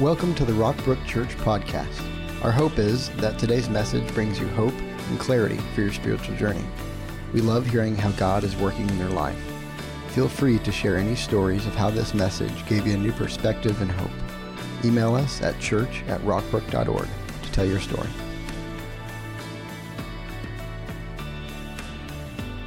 Welcome 0.00 0.36
to 0.36 0.44
the 0.44 0.52
Rockbrook 0.52 1.04
Church 1.08 1.30
podcast. 1.38 2.04
Our 2.44 2.52
hope 2.52 2.78
is 2.78 3.10
that 3.16 3.36
today's 3.36 3.68
message 3.68 4.06
brings 4.14 4.38
you 4.38 4.46
hope 4.50 4.72
and 4.72 5.18
clarity 5.18 5.56
for 5.74 5.80
your 5.80 5.92
spiritual 5.92 6.36
journey. 6.36 6.64
We 7.32 7.40
love 7.40 7.66
hearing 7.66 7.96
how 7.96 8.12
God 8.12 8.44
is 8.44 8.54
working 8.54 8.88
in 8.88 8.96
your 8.96 9.08
life. 9.08 9.36
Feel 10.10 10.28
free 10.28 10.60
to 10.60 10.70
share 10.70 10.98
any 10.98 11.16
stories 11.16 11.66
of 11.66 11.74
how 11.74 11.90
this 11.90 12.14
message 12.14 12.64
gave 12.68 12.86
you 12.86 12.94
a 12.94 12.96
new 12.96 13.10
perspective 13.10 13.82
and 13.82 13.90
hope. 13.90 14.12
Email 14.84 15.16
us 15.16 15.42
at 15.42 15.58
church 15.58 16.04
at 16.06 16.20
rockbrook.org 16.20 17.08
to 17.42 17.50
tell 17.50 17.66
your 17.66 17.80
story. 17.80 18.08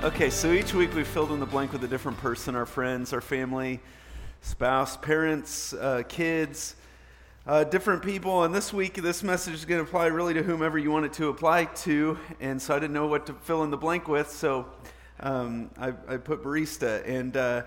Okay, 0.04 0.30
so 0.30 0.52
each 0.52 0.74
week 0.74 0.94
we 0.94 1.06
filled 1.06 1.32
in 1.32 1.40
the 1.40 1.46
blank 1.46 1.72
with 1.72 1.86
a 1.86 1.88
different 1.88 2.18
person 2.18 2.58
our 2.58 2.66
friends, 2.66 3.14
our 3.14 3.22
family, 3.22 3.80
spouse, 4.42 4.98
parents, 4.98 5.72
uh, 5.72 6.04
kids, 6.10 6.76
uh, 7.48 7.64
different 7.64 8.04
people. 8.04 8.44
And 8.44 8.54
this 8.54 8.72
week, 8.72 8.96
this 8.96 9.24
message 9.24 9.56
is 9.56 9.66
going 9.66 9.84
to 9.84 9.88
apply 9.88 10.08
really 10.08 10.34
to 10.34 10.44
whomever 10.44 10.78
you 10.78 10.92
want 10.92 11.06
it 11.06 11.14
to 11.14 11.30
apply 11.30 11.66
to. 11.66 12.18
And 12.40 12.62
so 12.62 12.76
I 12.76 12.80
didn't 12.80 12.94
know 12.94 13.08
what 13.08 13.26
to 13.28 13.34
fill 13.34 13.64
in 13.64 13.72
the 13.72 13.78
blank 13.78 14.08
with, 14.08 14.30
so 14.30 14.68
um, 15.20 15.70
I, 15.78 15.94
I, 16.08 16.18
put 16.18 16.44
barista. 16.44 17.08
And 17.08 17.36
uh, 17.36 17.64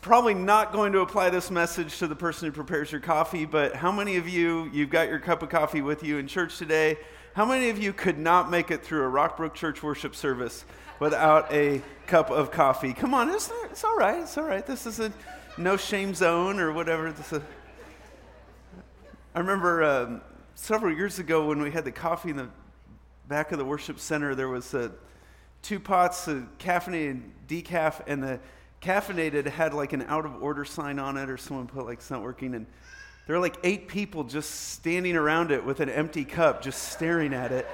probably 0.00 0.34
not 0.34 0.72
going 0.72 0.92
to 0.92 1.00
apply 1.00 1.30
this 1.30 1.50
message 1.50 1.98
to 1.98 2.06
the 2.06 2.16
person 2.16 2.46
who 2.46 2.52
prepares 2.52 2.92
your 2.92 3.00
coffee, 3.00 3.44
but 3.44 3.74
how 3.74 3.90
many 3.90 4.16
of 4.16 4.28
you, 4.28 4.70
you've 4.72 4.90
got 4.90 5.08
your 5.08 5.18
cup 5.18 5.42
of 5.42 5.48
coffee 5.48 5.80
with 5.80 6.02
you 6.02 6.18
in 6.18 6.26
church 6.26 6.58
today? 6.58 6.96
How 7.34 7.44
many 7.44 7.70
of 7.70 7.78
you 7.78 7.92
could 7.92 8.18
not 8.18 8.50
make 8.50 8.70
it 8.70 8.84
through 8.84 9.04
a 9.04 9.10
Rockbrook 9.10 9.54
Church 9.54 9.82
worship 9.82 10.14
service 10.14 10.64
without 11.00 11.50
a 11.52 11.80
cup 12.06 12.30
of 12.30 12.50
coffee? 12.50 12.92
Come 12.92 13.14
on, 13.14 13.30
it's, 13.30 13.50
it's 13.64 13.84
all 13.84 13.96
right. 13.96 14.20
It's 14.20 14.36
all 14.36 14.44
right. 14.44 14.66
This 14.66 14.86
is 14.86 15.00
a 15.00 15.12
no 15.56 15.76
shame 15.76 16.14
zone 16.14 16.60
or 16.60 16.72
whatever. 16.72 17.10
This 17.10 17.32
is, 17.32 17.42
I 19.34 19.38
remember 19.38 19.82
um, 19.82 20.20
several 20.54 20.94
years 20.94 21.18
ago 21.18 21.46
when 21.46 21.62
we 21.62 21.70
had 21.70 21.86
the 21.86 21.92
coffee 21.92 22.28
in 22.28 22.36
the 22.36 22.50
back 23.28 23.50
of 23.50 23.58
the 23.58 23.64
worship 23.64 23.98
center, 23.98 24.34
there 24.34 24.50
was 24.50 24.74
uh, 24.74 24.90
two 25.62 25.80
pots 25.80 26.28
of 26.28 26.46
caffeinated 26.58 27.22
decaf, 27.48 28.02
and 28.06 28.22
the 28.22 28.40
caffeinated 28.82 29.46
had 29.46 29.72
like 29.72 29.94
an 29.94 30.02
out 30.02 30.26
of 30.26 30.42
order 30.42 30.66
sign 30.66 30.98
on 30.98 31.16
it, 31.16 31.30
or 31.30 31.38
someone 31.38 31.66
put 31.66 31.86
like 31.86 31.96
it's 31.96 32.10
not 32.10 32.20
working. 32.20 32.54
And 32.54 32.66
there 33.26 33.34
were 33.34 33.40
like 33.40 33.56
eight 33.64 33.88
people 33.88 34.22
just 34.24 34.50
standing 34.50 35.16
around 35.16 35.50
it 35.50 35.64
with 35.64 35.80
an 35.80 35.88
empty 35.88 36.26
cup, 36.26 36.60
just 36.60 36.90
staring 36.90 37.32
at 37.32 37.52
it. 37.52 37.66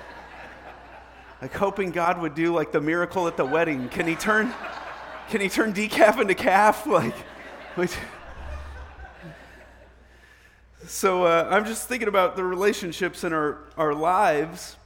like 1.42 1.52
hoping 1.54 1.91
God 1.91 2.20
would 2.20 2.36
do 2.36 2.54
like 2.54 2.70
the 2.70 2.80
miracle 2.80 3.27
at 3.27 3.36
the 3.36 3.44
wedding. 3.44 3.88
Can 3.88 4.06
he 4.06 4.14
turn, 4.14 4.54
can 5.28 5.41
he 5.41 5.48
turn 5.48 5.72
decaf 5.72 6.20
into 6.20 6.36
calf? 6.36 6.86
Like, 6.97 7.16
like 7.77 7.91
so 10.89 11.25
uh, 11.25 11.47
I'm 11.50 11.67
just 11.67 11.86
thinking 11.86 12.08
about 12.08 12.34
the 12.34 12.42
relationships 12.42 13.22
in 13.22 13.34
our, 13.34 13.58
our 13.77 13.92
lives. 13.92 14.77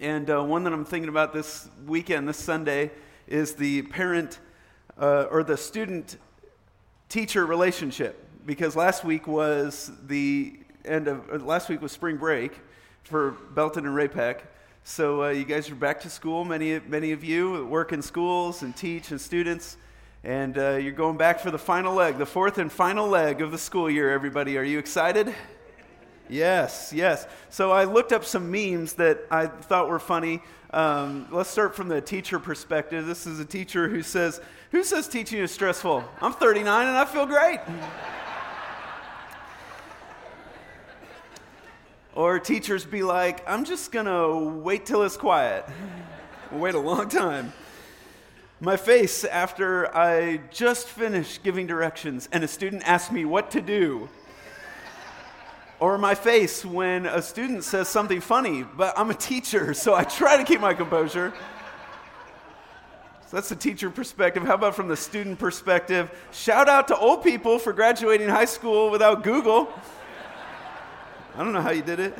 And 0.00 0.30
uh, 0.30 0.42
one 0.44 0.62
that 0.62 0.72
I'm 0.72 0.84
thinking 0.84 1.08
about 1.08 1.32
this 1.32 1.68
weekend, 1.86 2.28
this 2.28 2.36
Sunday, 2.36 2.92
is 3.26 3.54
the 3.54 3.82
parent 3.82 4.38
uh, 4.96 5.26
or 5.30 5.42
the 5.42 5.56
student 5.56 6.18
teacher 7.08 7.44
relationship. 7.46 8.24
Because 8.46 8.76
last 8.76 9.04
week 9.04 9.26
was 9.26 9.90
the 10.06 10.56
end 10.84 11.08
of, 11.08 11.28
uh, 11.28 11.38
last 11.38 11.68
week 11.68 11.82
was 11.82 11.90
spring 11.90 12.16
break 12.16 12.60
for 13.02 13.32
Belton 13.32 13.86
and 13.86 13.94
Ray-Pec. 13.94 14.42
So 14.84 15.24
uh, 15.24 15.28
you 15.30 15.44
guys 15.44 15.68
are 15.68 15.74
back 15.74 16.00
to 16.02 16.10
school, 16.10 16.44
many, 16.44 16.78
many 16.78 17.10
of 17.10 17.24
you 17.24 17.66
work 17.66 17.92
in 17.92 18.02
schools 18.02 18.62
and 18.62 18.76
teach 18.76 19.10
and 19.10 19.20
students. 19.20 19.78
And 20.24 20.56
uh, 20.56 20.76
you're 20.76 20.92
going 20.92 21.18
back 21.18 21.38
for 21.38 21.50
the 21.50 21.58
final 21.58 21.94
leg, 21.94 22.16
the 22.16 22.24
fourth 22.24 22.56
and 22.56 22.72
final 22.72 23.06
leg 23.06 23.42
of 23.42 23.50
the 23.50 23.58
school 23.58 23.90
year, 23.90 24.10
everybody. 24.10 24.56
Are 24.56 24.62
you 24.62 24.78
excited? 24.78 25.34
Yes, 26.30 26.94
yes. 26.94 27.26
So 27.50 27.70
I 27.70 27.84
looked 27.84 28.10
up 28.10 28.24
some 28.24 28.50
memes 28.50 28.94
that 28.94 29.18
I 29.30 29.48
thought 29.48 29.90
were 29.90 29.98
funny. 29.98 30.40
Um, 30.70 31.28
let's 31.30 31.50
start 31.50 31.76
from 31.76 31.88
the 31.88 32.00
teacher 32.00 32.38
perspective. 32.38 33.04
This 33.04 33.26
is 33.26 33.38
a 33.38 33.44
teacher 33.44 33.86
who 33.86 34.02
says, 34.02 34.40
Who 34.70 34.82
says 34.82 35.08
teaching 35.08 35.40
is 35.40 35.52
stressful? 35.52 36.02
I'm 36.22 36.32
39 36.32 36.86
and 36.86 36.96
I 36.96 37.04
feel 37.04 37.26
great. 37.26 37.60
or 42.14 42.38
teachers 42.38 42.86
be 42.86 43.02
like, 43.02 43.46
I'm 43.46 43.66
just 43.66 43.92
going 43.92 44.06
to 44.06 44.58
wait 44.58 44.86
till 44.86 45.02
it's 45.02 45.18
quiet. 45.18 45.66
wait 46.50 46.74
a 46.74 46.78
long 46.78 47.10
time 47.10 47.52
my 48.60 48.76
face 48.76 49.24
after 49.24 49.94
I 49.94 50.40
just 50.50 50.86
finished 50.86 51.42
giving 51.42 51.66
directions 51.66 52.28
and 52.32 52.44
a 52.44 52.48
student 52.48 52.82
asked 52.88 53.12
me 53.12 53.24
what 53.24 53.50
to 53.52 53.60
do. 53.60 54.08
Or 55.80 55.98
my 55.98 56.14
face 56.14 56.64
when 56.64 57.04
a 57.04 57.20
student 57.20 57.64
says 57.64 57.88
something 57.88 58.20
funny, 58.20 58.62
but 58.62 58.98
I'm 58.98 59.10
a 59.10 59.14
teacher, 59.14 59.74
so 59.74 59.94
I 59.94 60.04
try 60.04 60.36
to 60.36 60.44
keep 60.44 60.60
my 60.60 60.72
composure. 60.72 61.32
So 63.26 63.36
that's 63.36 63.48
the 63.48 63.56
teacher 63.56 63.90
perspective. 63.90 64.44
How 64.44 64.54
about 64.54 64.76
from 64.76 64.88
the 64.88 64.96
student 64.96 65.38
perspective? 65.38 66.10
Shout 66.30 66.68
out 66.68 66.88
to 66.88 66.96
old 66.96 67.24
people 67.24 67.58
for 67.58 67.72
graduating 67.72 68.28
high 68.28 68.44
school 68.44 68.90
without 68.90 69.24
Google. 69.24 69.68
I 71.34 71.42
don't 71.42 71.52
know 71.52 71.60
how 71.60 71.72
you 71.72 71.82
did 71.82 71.98
it. 71.98 72.16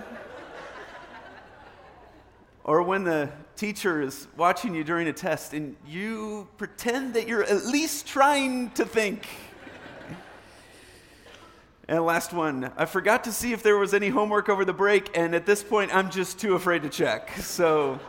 Or 2.64 2.82
when 2.82 3.04
the 3.04 3.30
teacher 3.56 4.00
is 4.00 4.26
watching 4.38 4.74
you 4.74 4.84
during 4.84 5.06
a 5.06 5.12
test 5.12 5.52
and 5.52 5.76
you 5.86 6.48
pretend 6.56 7.12
that 7.12 7.28
you're 7.28 7.44
at 7.44 7.66
least 7.66 8.06
trying 8.06 8.70
to 8.70 8.86
think. 8.86 9.26
and 11.88 12.02
last 12.02 12.32
one, 12.32 12.72
I 12.78 12.86
forgot 12.86 13.24
to 13.24 13.32
see 13.32 13.52
if 13.52 13.62
there 13.62 13.76
was 13.76 13.92
any 13.92 14.08
homework 14.08 14.48
over 14.48 14.64
the 14.64 14.72
break, 14.72 15.14
and 15.14 15.34
at 15.34 15.44
this 15.44 15.62
point, 15.62 15.94
I'm 15.94 16.10
just 16.10 16.38
too 16.38 16.54
afraid 16.54 16.82
to 16.84 16.88
check. 16.88 17.36
So, 17.36 18.00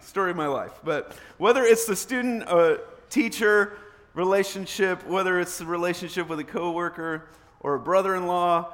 story 0.00 0.30
of 0.30 0.38
my 0.38 0.46
life. 0.46 0.72
But 0.82 1.14
whether 1.36 1.62
it's 1.62 1.84
the 1.84 1.94
student 1.94 2.44
uh, 2.48 2.78
teacher 3.10 3.76
relationship, 4.14 5.06
whether 5.06 5.38
it's 5.38 5.58
the 5.58 5.66
relationship 5.66 6.30
with 6.30 6.38
a 6.38 6.44
coworker 6.44 7.28
or 7.60 7.74
a 7.74 7.78
brother 7.78 8.14
in 8.14 8.26
law 8.26 8.72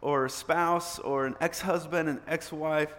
or 0.00 0.26
a 0.26 0.30
spouse 0.30 0.98
or 0.98 1.24
an 1.24 1.36
ex 1.40 1.60
husband, 1.60 2.08
an 2.08 2.20
ex 2.26 2.50
wife, 2.50 2.92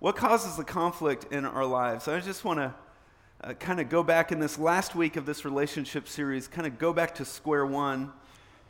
what 0.00 0.16
causes 0.16 0.56
the 0.56 0.64
conflict 0.64 1.30
in 1.30 1.44
our 1.44 1.66
lives? 1.66 2.08
I 2.08 2.18
just 2.20 2.42
want 2.42 2.58
to 2.58 2.74
uh, 3.42 3.52
kind 3.54 3.80
of 3.80 3.90
go 3.90 4.02
back 4.02 4.32
in 4.32 4.40
this 4.40 4.58
last 4.58 4.94
week 4.94 5.16
of 5.16 5.26
this 5.26 5.44
relationship 5.44 6.08
series, 6.08 6.48
kind 6.48 6.66
of 6.66 6.78
go 6.78 6.94
back 6.94 7.14
to 7.16 7.24
square 7.26 7.66
one. 7.66 8.10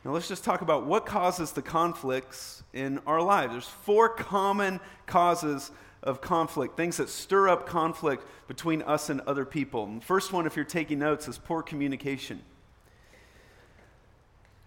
Now, 0.03 0.11
let's 0.11 0.27
just 0.27 0.43
talk 0.43 0.61
about 0.61 0.85
what 0.85 1.05
causes 1.05 1.53
the 1.53 1.61
conflicts 1.61 2.63
in 2.73 2.99
our 3.07 3.21
lives. 3.21 3.53
There's 3.53 3.65
four 3.65 4.09
common 4.09 4.81
causes 5.05 5.71
of 6.03 6.19
conflict, 6.19 6.75
things 6.75 6.97
that 6.97 7.07
stir 7.07 7.47
up 7.47 7.65
conflict 7.65 8.25
between 8.49 8.81
us 8.81 9.09
and 9.09 9.21
other 9.21 9.45
people. 9.45 9.85
And 9.85 10.01
the 10.01 10.05
first 10.05 10.33
one, 10.33 10.45
if 10.45 10.57
you're 10.57 10.65
taking 10.65 10.99
notes, 10.99 11.29
is 11.29 11.37
poor 11.37 11.63
communication. 11.63 12.41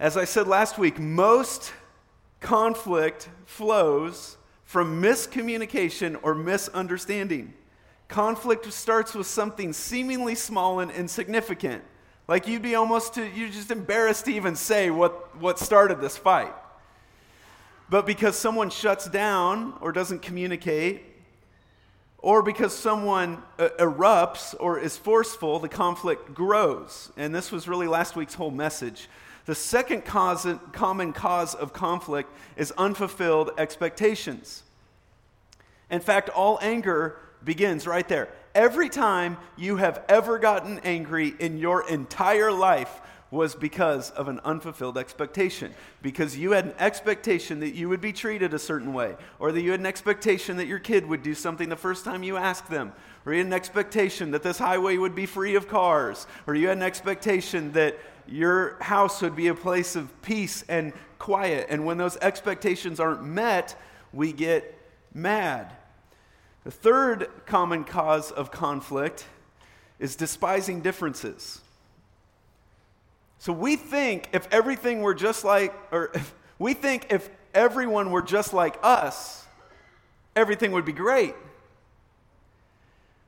As 0.01 0.17
I 0.17 0.25
said 0.25 0.47
last 0.47 0.79
week, 0.79 0.99
most 0.99 1.75
conflict 2.41 3.29
flows 3.45 4.39
from 4.65 5.03
miscommunication 5.03 6.19
or 6.23 6.35
misunderstanding. 6.35 7.55
Conflict 8.09 8.71
starts 8.73 9.15
with 9.15 9.27
something 9.27 9.73
seemingly 9.73 10.35
small 10.35 10.81
and 10.81 10.91
insignificant. 10.91 11.83
Like 12.27 12.49
you'd 12.49 12.63
be 12.63 12.75
almost 12.75 13.15
to, 13.15 13.27
you're 13.27 13.49
just 13.49 13.71
embarrassed 13.71 14.25
to 14.27 14.33
even 14.33 14.57
say 14.57 14.91
what, 14.91 15.37
what 15.39 15.59
started 15.59 16.01
this 16.01 16.17
fight. 16.17 16.55
But 17.91 18.07
because 18.07 18.37
someone 18.37 18.71
shuts 18.71 19.09
down 19.09 19.77
or 19.81 19.93
doesn't 19.93 20.23
communicate, 20.23 21.03
or 22.19 22.43
because 22.43 22.75
someone 22.75 23.43
uh, 23.59 23.69
erupts 23.79 24.55
or 24.59 24.79
is 24.79 24.97
forceful, 24.97 25.59
the 25.59 25.69
conflict 25.69 26.33
grows. 26.33 27.13
And 27.19 27.35
this 27.35 27.53
was 27.53 27.69
really 27.69 27.87
last 27.87 28.17
week's 28.17 28.33
whole 28.33 28.51
message. 28.51 29.11
The 29.45 29.55
second 29.55 30.07
cause, 30.07 30.47
common 30.73 31.13
cause 31.13 31.55
of 31.55 31.75
conflict 31.75 32.31
is 32.57 32.73
unfulfilled 32.79 33.51
expectations. 33.59 34.64
In 35.91 36.01
fact, 36.01 36.29
all 36.29 36.59
anger 36.63 37.17
begins 37.45 37.87
right 37.87 38.09
there. 38.09 38.29
Every 38.55 38.89
time 38.89 39.37
you 39.57 39.77
have 39.77 40.03
ever 40.09 40.39
gotten 40.39 40.79
angry 40.81 41.35
in 41.39 41.59
your 41.59 41.89
entire 41.89 42.53
life 42.53 43.01
was 43.31 43.55
because 43.55 44.11
of 44.13 44.29
an 44.29 44.39
unfulfilled 44.45 44.97
expectation. 44.97 45.75
Because 46.03 46.39
you 46.39 46.53
had 46.53 46.67
an 46.67 46.75
expectation 46.79 47.61
that 47.61 47.75
you 47.75 47.89
would 47.89 48.01
be 48.01 48.13
treated 48.13 48.55
a 48.55 48.59
certain 48.59 48.93
way, 48.93 49.17
or 49.41 49.51
that 49.51 49.61
you 49.61 49.73
had 49.73 49.81
an 49.81 49.87
expectation 49.87 50.57
that 50.59 50.67
your 50.67 50.79
kid 50.79 51.05
would 51.07 51.23
do 51.23 51.35
something 51.35 51.69
the 51.69 51.77
first 51.77 52.05
time 52.05 52.23
you 52.23 52.37
asked 52.37 52.71
them, 52.71 52.93
or 53.27 53.33
you 53.33 53.39
had 53.39 53.49
an 53.49 53.53
expectation 53.53 54.31
that 54.31 54.45
this 54.45 54.59
highway 54.59 54.97
would 54.97 55.17
be 55.17 55.27
free 55.27 55.57
of 55.57 55.69
cars, 55.69 56.29
or 56.47 56.55
you 56.55 56.69
had 56.69 56.77
an 56.77 56.83
expectation 56.85 57.73
that 57.73 57.99
your 58.27 58.81
house 58.81 59.21
would 59.21 59.35
be 59.35 59.49
a 59.49 59.55
place 59.55 59.97
of 59.97 60.23
peace 60.23 60.65
and 60.69 60.93
quiet. 61.19 61.67
And 61.69 61.85
when 61.85 61.99
those 61.99 62.17
expectations 62.19 63.01
aren't 63.01 63.25
met, 63.25 63.75
we 64.13 64.33
get 64.33 64.79
mad. 65.15 65.73
The 66.65 66.71
third 66.71 67.31
common 67.47 67.85
cause 67.85 68.31
of 68.31 68.51
conflict 68.51 69.27
is 69.99 70.17
despising 70.17 70.81
differences. 70.81 71.61
So 73.39 73.53
we 73.53 73.77
think 73.77 74.29
if 74.33 74.49
everything 74.51 75.01
were 75.01 75.15
just 75.15 75.45
like, 75.45 75.75
or 75.93 76.11
if, 76.15 76.35
We 76.59 76.75
think 76.75 77.09
if 77.11 77.29
everyone 77.53 78.11
were 78.11 78.23
just 78.23 78.53
like 78.53 78.79
us, 78.83 79.45
everything 80.37 80.73
would 80.73 80.85
be 80.85 80.93
great. 80.93 81.35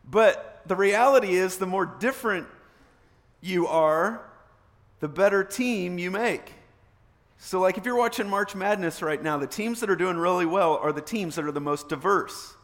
But 0.09 0.63
the 0.67 0.77
reality 0.77 1.35
is, 1.35 1.59
the 1.59 1.67
more 1.67 1.87
different 1.87 2.47
you 3.41 3.67
are, 3.67 4.21
the 5.01 5.09
better 5.09 5.43
team 5.43 5.99
you 5.99 6.11
make. 6.11 6.53
So, 7.39 7.61
like 7.61 7.79
if 7.79 7.85
you're 7.85 7.97
watching 7.97 8.29
March 8.29 8.55
Madness 8.55 9.03
right 9.03 9.23
now, 9.23 9.37
the 9.37 9.47
teams 9.47 9.81
that 9.81 9.91
are 9.91 9.97
doing 9.97 10.17
really 10.17 10.47
well 10.47 10.77
are 10.77 10.93
the 10.93 11.01
teams 11.01 11.37
that 11.37 11.45
are 11.45 11.53
the 11.53 11.61
most 11.61 11.89
diverse. 11.89 12.55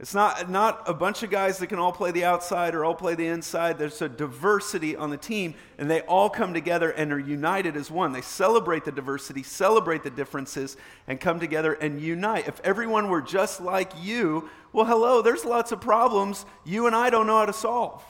It's 0.00 0.14
not, 0.14 0.50
not 0.50 0.82
a 0.88 0.94
bunch 0.94 1.22
of 1.22 1.30
guys 1.30 1.58
that 1.58 1.68
can 1.68 1.78
all 1.78 1.92
play 1.92 2.10
the 2.10 2.24
outside 2.24 2.74
or 2.74 2.84
all 2.84 2.96
play 2.96 3.14
the 3.14 3.28
inside. 3.28 3.78
There's 3.78 4.02
a 4.02 4.08
diversity 4.08 4.96
on 4.96 5.10
the 5.10 5.16
team, 5.16 5.54
and 5.78 5.88
they 5.88 6.00
all 6.02 6.28
come 6.28 6.52
together 6.52 6.90
and 6.90 7.12
are 7.12 7.18
united 7.18 7.76
as 7.76 7.92
one. 7.92 8.12
They 8.12 8.20
celebrate 8.20 8.84
the 8.84 8.90
diversity, 8.90 9.44
celebrate 9.44 10.02
the 10.02 10.10
differences, 10.10 10.76
and 11.06 11.20
come 11.20 11.38
together 11.38 11.74
and 11.74 12.00
unite. 12.00 12.48
If 12.48 12.60
everyone 12.64 13.08
were 13.08 13.22
just 13.22 13.60
like 13.60 13.92
you, 14.02 14.50
well, 14.72 14.84
hello, 14.84 15.22
there's 15.22 15.44
lots 15.44 15.70
of 15.70 15.80
problems 15.80 16.44
you 16.64 16.88
and 16.88 16.96
I 16.96 17.08
don't 17.08 17.28
know 17.28 17.38
how 17.38 17.46
to 17.46 17.52
solve 17.52 18.04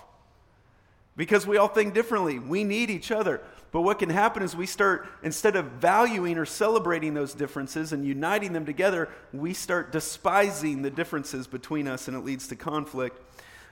because 1.17 1.47
we 1.47 1.57
all 1.57 1.69
think 1.69 1.95
differently. 1.95 2.39
We 2.39 2.65
need 2.65 2.91
each 2.91 3.11
other. 3.11 3.41
But 3.73 3.83
what 3.83 3.99
can 3.99 4.11
happen 4.11 4.43
is 4.43 4.55
we 4.55 4.67
start, 4.67 5.09
instead 5.23 5.57
of 5.57 5.65
valuing 5.67 6.39
or 6.39 6.47
celebrating 6.47 7.15
those 7.15 7.35
differences 7.35 7.93
and 7.93 8.05
uniting 8.05 8.53
them 8.53 8.65
together, 8.65 9.09
we 9.33 9.53
start 9.53 9.91
despising 9.91 10.83
the 10.83 10.91
differences 10.91 11.49
between 11.49 11.89
us 11.89 12.07
and 12.07 12.17
it 12.17 12.21
leads 12.21 12.47
to 12.49 12.57
conflict. 12.57 13.21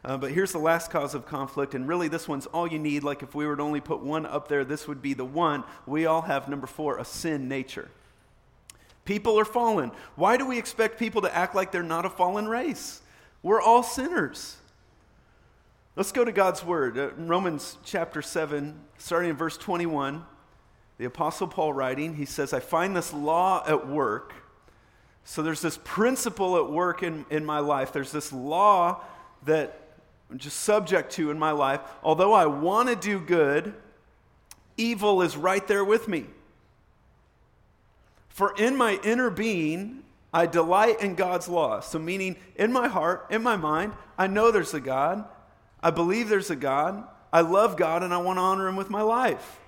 Uh, 0.04 0.16
but 0.16 0.32
here's 0.32 0.50
the 0.50 0.58
last 0.58 0.90
cause 0.90 1.14
of 1.14 1.26
conflict, 1.26 1.74
and 1.74 1.86
really 1.86 2.08
this 2.08 2.26
one's 2.26 2.46
all 2.46 2.66
you 2.66 2.80
need. 2.80 3.04
Like 3.04 3.22
if 3.22 3.36
we 3.36 3.46
were 3.46 3.54
to 3.54 3.62
only 3.62 3.80
put 3.80 4.00
one 4.00 4.26
up 4.26 4.48
there, 4.48 4.64
this 4.64 4.88
would 4.88 5.00
be 5.00 5.14
the 5.14 5.24
one. 5.24 5.62
We 5.86 6.06
all 6.06 6.22
have, 6.22 6.48
number 6.48 6.66
four, 6.66 6.98
a 6.98 7.04
sin 7.04 7.46
nature. 7.46 7.88
People 9.04 9.38
are 9.38 9.44
fallen. 9.44 9.92
Why 10.16 10.36
do 10.36 10.46
we 10.46 10.58
expect 10.58 10.98
people 10.98 11.22
to 11.22 11.34
act 11.34 11.54
like 11.54 11.70
they're 11.70 11.84
not 11.84 12.04
a 12.04 12.10
fallen 12.10 12.48
race? 12.48 13.00
We're 13.42 13.60
all 13.60 13.84
sinners. 13.84 14.56
Let's 15.94 16.10
go 16.10 16.24
to 16.24 16.32
God's 16.32 16.64
Word. 16.64 16.96
Uh, 16.96 17.10
Romans 17.18 17.76
chapter 17.84 18.22
7, 18.22 18.80
starting 18.96 19.28
in 19.28 19.36
verse 19.36 19.58
21. 19.58 20.24
The 20.96 21.04
Apostle 21.04 21.46
Paul 21.46 21.74
writing, 21.74 22.16
he 22.16 22.24
says, 22.24 22.54
I 22.54 22.60
find 22.60 22.96
this 22.96 23.12
law 23.12 23.62
at 23.66 23.86
work. 23.86 24.32
So 25.24 25.42
there's 25.42 25.60
this 25.60 25.78
principle 25.84 26.56
at 26.56 26.70
work 26.70 27.02
in, 27.02 27.26
in 27.28 27.44
my 27.44 27.58
life. 27.58 27.92
There's 27.92 28.10
this 28.10 28.32
law 28.32 29.02
that 29.44 29.80
I'm 30.30 30.38
just 30.38 30.60
subject 30.60 31.12
to 31.12 31.30
in 31.30 31.38
my 31.38 31.50
life. 31.50 31.80
Although 32.02 32.32
I 32.32 32.46
want 32.46 32.88
to 32.88 32.96
do 32.96 33.20
good, 33.20 33.74
evil 34.78 35.20
is 35.20 35.36
right 35.36 35.66
there 35.68 35.84
with 35.84 36.08
me. 36.08 36.24
For 38.30 38.54
in 38.56 38.78
my 38.78 38.98
inner 39.04 39.28
being, 39.28 40.04
I 40.32 40.46
delight 40.46 41.02
in 41.02 41.16
God's 41.16 41.48
law. 41.50 41.80
So, 41.80 41.98
meaning 41.98 42.36
in 42.56 42.72
my 42.72 42.88
heart, 42.88 43.26
in 43.28 43.42
my 43.42 43.56
mind, 43.56 43.92
I 44.16 44.26
know 44.26 44.50
there's 44.50 44.72
a 44.72 44.80
God. 44.80 45.26
I 45.82 45.90
believe 45.90 46.28
there's 46.28 46.50
a 46.50 46.56
God. 46.56 47.04
I 47.32 47.40
love 47.40 47.76
God 47.76 48.02
and 48.02 48.12
I 48.12 48.18
want 48.18 48.36
to 48.36 48.42
honor 48.42 48.68
him 48.68 48.76
with 48.76 48.90
my 48.90 49.02
life. 49.02 49.58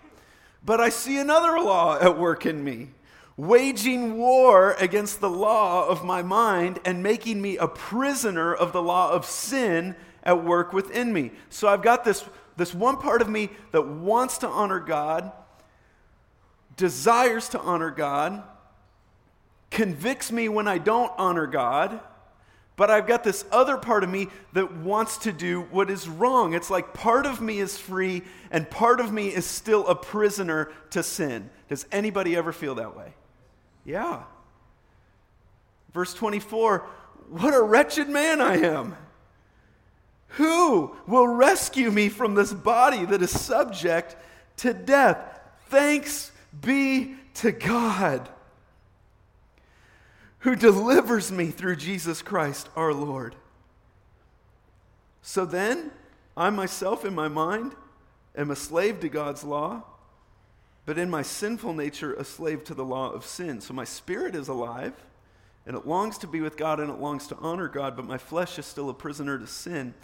But 0.64 0.81
I 0.81 0.88
see 0.88 1.19
another 1.19 1.58
law 1.58 1.99
at 1.99 2.19
work 2.19 2.46
in 2.46 2.62
me, 2.62 2.88
waging 3.37 4.16
war 4.16 4.76
against 4.78 5.20
the 5.20 5.28
law 5.28 5.87
of 5.87 6.05
my 6.05 6.22
mind 6.22 6.78
and 6.84 7.02
making 7.02 7.43
me 7.43 7.56
a 7.56 7.66
prisoner 7.66 8.55
of 8.55 8.72
the 8.72 8.82
law 8.82 9.11
of 9.11 9.26
sin 9.26 9.96
at 10.22 10.43
work 10.44 10.72
within 10.72 11.12
me. 11.12 11.32
So 11.50 11.69
I've 11.69 11.82
got 11.82 12.05
this, 12.05 12.25
this 12.56 12.72
one 12.72 12.96
part 12.96 13.20
of 13.20 13.28
me 13.28 13.50
that 13.72 13.87
wants 13.87 14.38
to 14.38 14.49
honor 14.49 14.81
God, 14.81 15.32
desires 16.76 17.49
to 17.50 17.60
honor 17.60 17.90
God, 17.90 18.43
convicts 19.70 20.31
me 20.31 20.49
when 20.49 20.69
I 20.69 20.78
don't 20.78 21.12
honor 21.19 21.46
God 21.46 22.00
but 22.76 22.91
I've 22.91 23.06
got 23.06 23.23
this 23.23 23.44
other 23.53 23.76
part 23.76 24.03
of 24.03 24.11
me 24.11 24.29
that 24.53 24.76
wants 24.79 25.19
to 25.19 25.32
do 25.32 25.62
what 25.71 25.91
is 25.91 26.09
wrong. 26.09 26.55
It's 26.55 26.71
like 26.71 26.93
part 26.93 27.25
of 27.25 27.41
me 27.41 27.61
is 27.61 27.79
free 27.79 28.23
and 28.50 28.69
part 28.69 28.99
of 28.99 29.12
me 29.12 29.29
is 29.29 29.47
still 29.47 29.87
a 29.87 29.94
prisoner 29.94 30.73
to 30.91 31.03
sin. 31.03 31.50
Does 31.69 31.87
anybody 31.93 32.37
ever 32.37 32.53
feel 32.53 32.75
that 32.76 32.97
way? 32.97 33.15
Yeah. 33.85 34.25
Verse 35.93 36.15
24 36.15 36.79
What 37.31 37.55
a 37.55 37.62
wretched 37.62 38.09
man 38.09 38.41
I 38.41 38.56
am! 38.56 38.97
Who 40.31 40.97
will 41.06 41.29
rescue 41.29 41.93
me 41.93 42.09
from 42.09 42.35
this 42.35 42.53
body 42.53 43.05
that 43.05 43.23
is 43.23 43.31
subject 43.31 44.17
to 44.59 44.75
death? 44.75 45.19
Thanks 45.69 46.32
be 46.61 47.15
to 47.35 47.53
God 47.53 48.29
who 50.44 50.55
delivers 50.55 51.32
me 51.32 51.46
through 51.46 51.75
Jesus 51.75 52.20
Christ 52.20 52.69
our 52.76 52.93
Lord. 52.93 53.35
So 55.23 55.46
then, 55.46 55.91
I 56.37 56.50
myself 56.50 57.06
in 57.06 57.14
my 57.14 57.29
mind 57.29 57.75
am 58.37 58.50
a 58.50 58.56
slave 58.56 59.00
to 59.00 59.08
God's 59.08 59.43
law, 59.43 59.85
but 60.85 60.99
in 60.99 61.08
my 61.08 61.23
sinful 61.23 61.73
nature, 61.73 62.12
a 62.12 62.25
slave 62.25 62.62
to 62.64 62.75
the 62.75 62.85
law 62.85 63.11
of 63.11 63.25
sin. 63.25 63.62
So 63.62 63.73
my 63.73 63.85
spirit 63.85 64.35
is 64.35 64.49
alive, 64.49 64.93
and 65.64 65.75
it 65.75 65.87
longs 65.87 66.19
to 66.19 66.26
be 66.26 66.43
with 66.43 66.58
God 66.58 66.79
and 66.79 66.91
it 66.91 67.00
longs 67.00 67.26
to 67.29 67.37
honor 67.37 67.69
God, 67.69 67.96
but 67.96 68.05
my 68.05 68.19
flesh 68.19 68.58
is 68.58 68.67
still 68.67 68.91
a 68.91 68.94
prisoner 68.94 69.38
to 69.38 69.46
sin, 69.46 69.94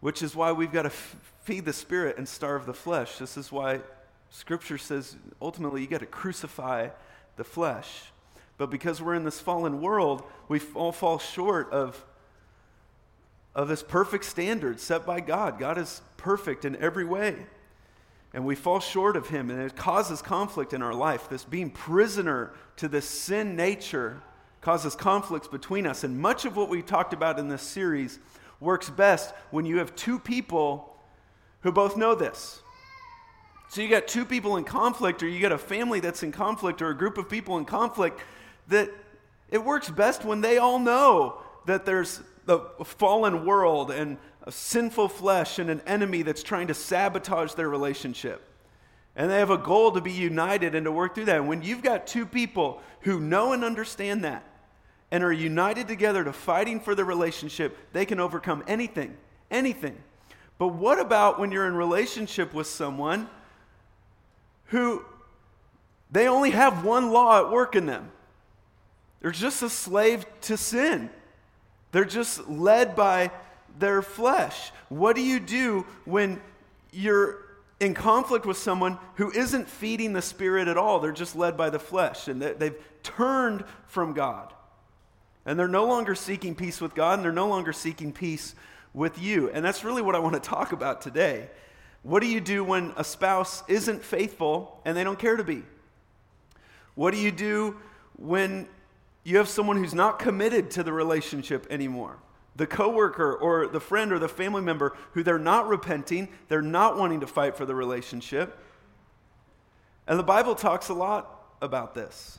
which 0.00 0.20
is 0.22 0.36
why 0.36 0.52
we've 0.52 0.72
got 0.72 0.82
to 0.82 0.88
f- 0.88 1.16
feed 1.44 1.64
the 1.64 1.72
spirit 1.72 2.18
and 2.18 2.28
starve 2.28 2.66
the 2.66 2.74
flesh. 2.74 3.16
This 3.16 3.38
is 3.38 3.50
why 3.50 3.80
Scripture 4.28 4.76
says 4.76 5.16
ultimately 5.40 5.80
you 5.80 5.86
got 5.86 6.00
to 6.00 6.06
crucify 6.06 6.90
the 7.36 7.44
flesh. 7.44 8.10
But 8.58 8.70
because 8.70 9.00
we're 9.00 9.14
in 9.14 9.24
this 9.24 9.40
fallen 9.40 9.80
world, 9.80 10.24
we 10.48 10.60
all 10.74 10.92
fall 10.92 11.18
short 11.18 11.70
of, 11.70 12.04
of 13.54 13.68
this 13.68 13.82
perfect 13.82 14.24
standard 14.24 14.80
set 14.80 15.06
by 15.06 15.20
God. 15.20 15.58
God 15.58 15.78
is 15.78 16.02
perfect 16.16 16.64
in 16.64 16.76
every 16.76 17.04
way. 17.04 17.36
And 18.34 18.44
we 18.44 18.56
fall 18.56 18.80
short 18.80 19.16
of 19.16 19.28
Him, 19.28 19.48
and 19.48 19.60
it 19.62 19.74
causes 19.74 20.20
conflict 20.20 20.74
in 20.74 20.82
our 20.82 20.92
life. 20.92 21.30
This 21.30 21.44
being 21.44 21.70
prisoner 21.70 22.52
to 22.76 22.88
this 22.88 23.06
sin 23.06 23.56
nature 23.56 24.20
causes 24.60 24.94
conflicts 24.94 25.48
between 25.48 25.86
us. 25.86 26.04
And 26.04 26.18
much 26.18 26.44
of 26.44 26.56
what 26.56 26.68
we 26.68 26.82
talked 26.82 27.14
about 27.14 27.38
in 27.38 27.48
this 27.48 27.62
series 27.62 28.18
works 28.60 28.90
best 28.90 29.32
when 29.50 29.64
you 29.64 29.78
have 29.78 29.94
two 29.94 30.18
people 30.18 30.96
who 31.62 31.72
both 31.72 31.96
know 31.96 32.14
this. 32.14 32.60
So 33.70 33.82
you 33.82 33.88
got 33.88 34.08
two 34.08 34.24
people 34.24 34.56
in 34.56 34.64
conflict, 34.64 35.22
or 35.22 35.28
you 35.28 35.40
got 35.40 35.52
a 35.52 35.58
family 35.58 36.00
that's 36.00 36.22
in 36.22 36.32
conflict, 36.32 36.82
or 36.82 36.90
a 36.90 36.96
group 36.96 37.18
of 37.18 37.28
people 37.28 37.56
in 37.58 37.64
conflict 37.64 38.20
that 38.68 38.90
it 39.50 39.64
works 39.64 39.90
best 39.90 40.24
when 40.24 40.40
they 40.40 40.58
all 40.58 40.78
know 40.78 41.38
that 41.66 41.84
there's 41.84 42.20
the 42.44 42.60
fallen 42.84 43.44
world 43.44 43.90
and 43.90 44.16
a 44.44 44.52
sinful 44.52 45.08
flesh 45.08 45.58
and 45.58 45.68
an 45.68 45.82
enemy 45.86 46.22
that's 46.22 46.42
trying 46.42 46.68
to 46.68 46.74
sabotage 46.74 47.52
their 47.52 47.68
relationship. 47.68 48.42
And 49.14 49.30
they 49.30 49.38
have 49.38 49.50
a 49.50 49.58
goal 49.58 49.92
to 49.92 50.00
be 50.00 50.12
united 50.12 50.74
and 50.74 50.84
to 50.84 50.92
work 50.92 51.14
through 51.14 51.26
that. 51.26 51.36
And 51.36 51.48
when 51.48 51.62
you've 51.62 51.82
got 51.82 52.06
two 52.06 52.24
people 52.24 52.80
who 53.00 53.20
know 53.20 53.52
and 53.52 53.64
understand 53.64 54.24
that 54.24 54.44
and 55.10 55.24
are 55.24 55.32
united 55.32 55.88
together 55.88 56.24
to 56.24 56.32
fighting 56.32 56.80
for 56.80 56.94
the 56.94 57.04
relationship, 57.04 57.76
they 57.92 58.06
can 58.06 58.20
overcome 58.20 58.64
anything. 58.66 59.16
Anything. 59.50 59.96
But 60.56 60.68
what 60.68 60.98
about 60.98 61.38
when 61.38 61.52
you're 61.52 61.66
in 61.66 61.74
relationship 61.74 62.54
with 62.54 62.66
someone 62.66 63.28
who 64.66 65.04
they 66.10 66.28
only 66.28 66.50
have 66.50 66.84
one 66.84 67.10
law 67.10 67.44
at 67.44 67.50
work 67.50 67.76
in 67.76 67.86
them? 67.86 68.10
They're 69.20 69.30
just 69.30 69.62
a 69.62 69.70
slave 69.70 70.26
to 70.42 70.56
sin. 70.56 71.10
They're 71.92 72.04
just 72.04 72.48
led 72.48 72.94
by 72.94 73.30
their 73.78 74.02
flesh. 74.02 74.72
What 74.88 75.16
do 75.16 75.22
you 75.22 75.40
do 75.40 75.86
when 76.04 76.40
you're 76.92 77.38
in 77.80 77.94
conflict 77.94 78.44
with 78.44 78.56
someone 78.56 78.98
who 79.14 79.30
isn't 79.30 79.68
feeding 79.68 80.12
the 80.12 80.22
spirit 80.22 80.68
at 80.68 80.76
all? 80.76 81.00
They're 81.00 81.12
just 81.12 81.36
led 81.36 81.56
by 81.56 81.70
the 81.70 81.78
flesh 81.78 82.28
and 82.28 82.40
they've 82.42 82.76
turned 83.02 83.64
from 83.86 84.12
God. 84.12 84.52
And 85.46 85.58
they're 85.58 85.68
no 85.68 85.86
longer 85.86 86.14
seeking 86.14 86.54
peace 86.54 86.80
with 86.80 86.94
God 86.94 87.18
and 87.18 87.24
they're 87.24 87.32
no 87.32 87.48
longer 87.48 87.72
seeking 87.72 88.12
peace 88.12 88.54
with 88.92 89.20
you. 89.20 89.50
And 89.50 89.64
that's 89.64 89.84
really 89.84 90.02
what 90.02 90.14
I 90.14 90.18
want 90.18 90.34
to 90.34 90.40
talk 90.40 90.72
about 90.72 91.00
today. 91.00 91.48
What 92.02 92.20
do 92.20 92.28
you 92.28 92.40
do 92.40 92.62
when 92.62 92.92
a 92.96 93.04
spouse 93.04 93.62
isn't 93.68 94.04
faithful 94.04 94.80
and 94.84 94.96
they 94.96 95.04
don't 95.04 95.18
care 95.18 95.36
to 95.36 95.44
be? 95.44 95.62
What 96.94 97.12
do 97.12 97.18
you 97.18 97.30
do 97.30 97.76
when 98.16 98.68
you 99.24 99.36
have 99.38 99.48
someone 99.48 99.76
who's 99.76 99.94
not 99.94 100.18
committed 100.18 100.70
to 100.72 100.82
the 100.82 100.92
relationship 100.92 101.66
anymore. 101.70 102.18
The 102.56 102.66
coworker 102.66 103.34
or 103.34 103.66
the 103.68 103.80
friend 103.80 104.12
or 104.12 104.18
the 104.18 104.28
family 104.28 104.62
member 104.62 104.96
who 105.12 105.22
they're 105.22 105.38
not 105.38 105.68
repenting, 105.68 106.28
they're 106.48 106.62
not 106.62 106.96
wanting 106.96 107.20
to 107.20 107.26
fight 107.26 107.56
for 107.56 107.64
the 107.64 107.74
relationship. 107.74 108.58
And 110.06 110.18
the 110.18 110.24
Bible 110.24 110.54
talks 110.54 110.88
a 110.88 110.94
lot 110.94 111.44
about 111.60 111.94
this. 111.94 112.38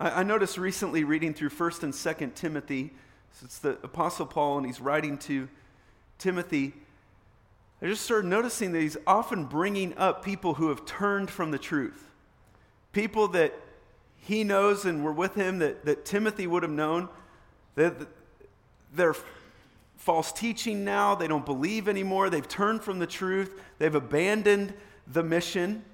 I, 0.00 0.20
I 0.20 0.22
noticed 0.22 0.56
recently 0.56 1.04
reading 1.04 1.34
through 1.34 1.50
1st 1.50 1.82
and 1.82 1.92
2nd 1.92 2.34
Timothy, 2.34 2.92
it's 3.42 3.58
the 3.58 3.78
Apostle 3.82 4.26
Paul, 4.26 4.58
and 4.58 4.66
he's 4.66 4.80
writing 4.80 5.18
to 5.18 5.48
Timothy. 6.18 6.72
I 7.80 7.86
just 7.86 8.02
started 8.02 8.26
noticing 8.26 8.72
that 8.72 8.80
he's 8.80 8.96
often 9.06 9.44
bringing 9.44 9.96
up 9.96 10.24
people 10.24 10.54
who 10.54 10.68
have 10.68 10.84
turned 10.84 11.30
from 11.30 11.50
the 11.50 11.58
truth. 11.58 12.10
People 12.92 13.28
that 13.28 13.54
he 14.20 14.44
knows 14.44 14.84
and 14.84 15.04
we're 15.04 15.12
with 15.12 15.34
him 15.34 15.58
that, 15.58 15.84
that 15.84 16.04
Timothy 16.04 16.46
would 16.46 16.62
have 16.62 16.72
known 16.72 17.08
that 17.74 17.94
they're 18.92 19.16
false 19.96 20.32
teaching 20.32 20.84
now. 20.84 21.14
They 21.14 21.28
don't 21.28 21.46
believe 21.46 21.88
anymore. 21.88 22.30
They've 22.30 22.46
turned 22.46 22.82
from 22.82 22.98
the 22.98 23.06
truth. 23.06 23.60
They've 23.78 23.94
abandoned 23.94 24.74
the 25.06 25.22
mission. 25.22 25.84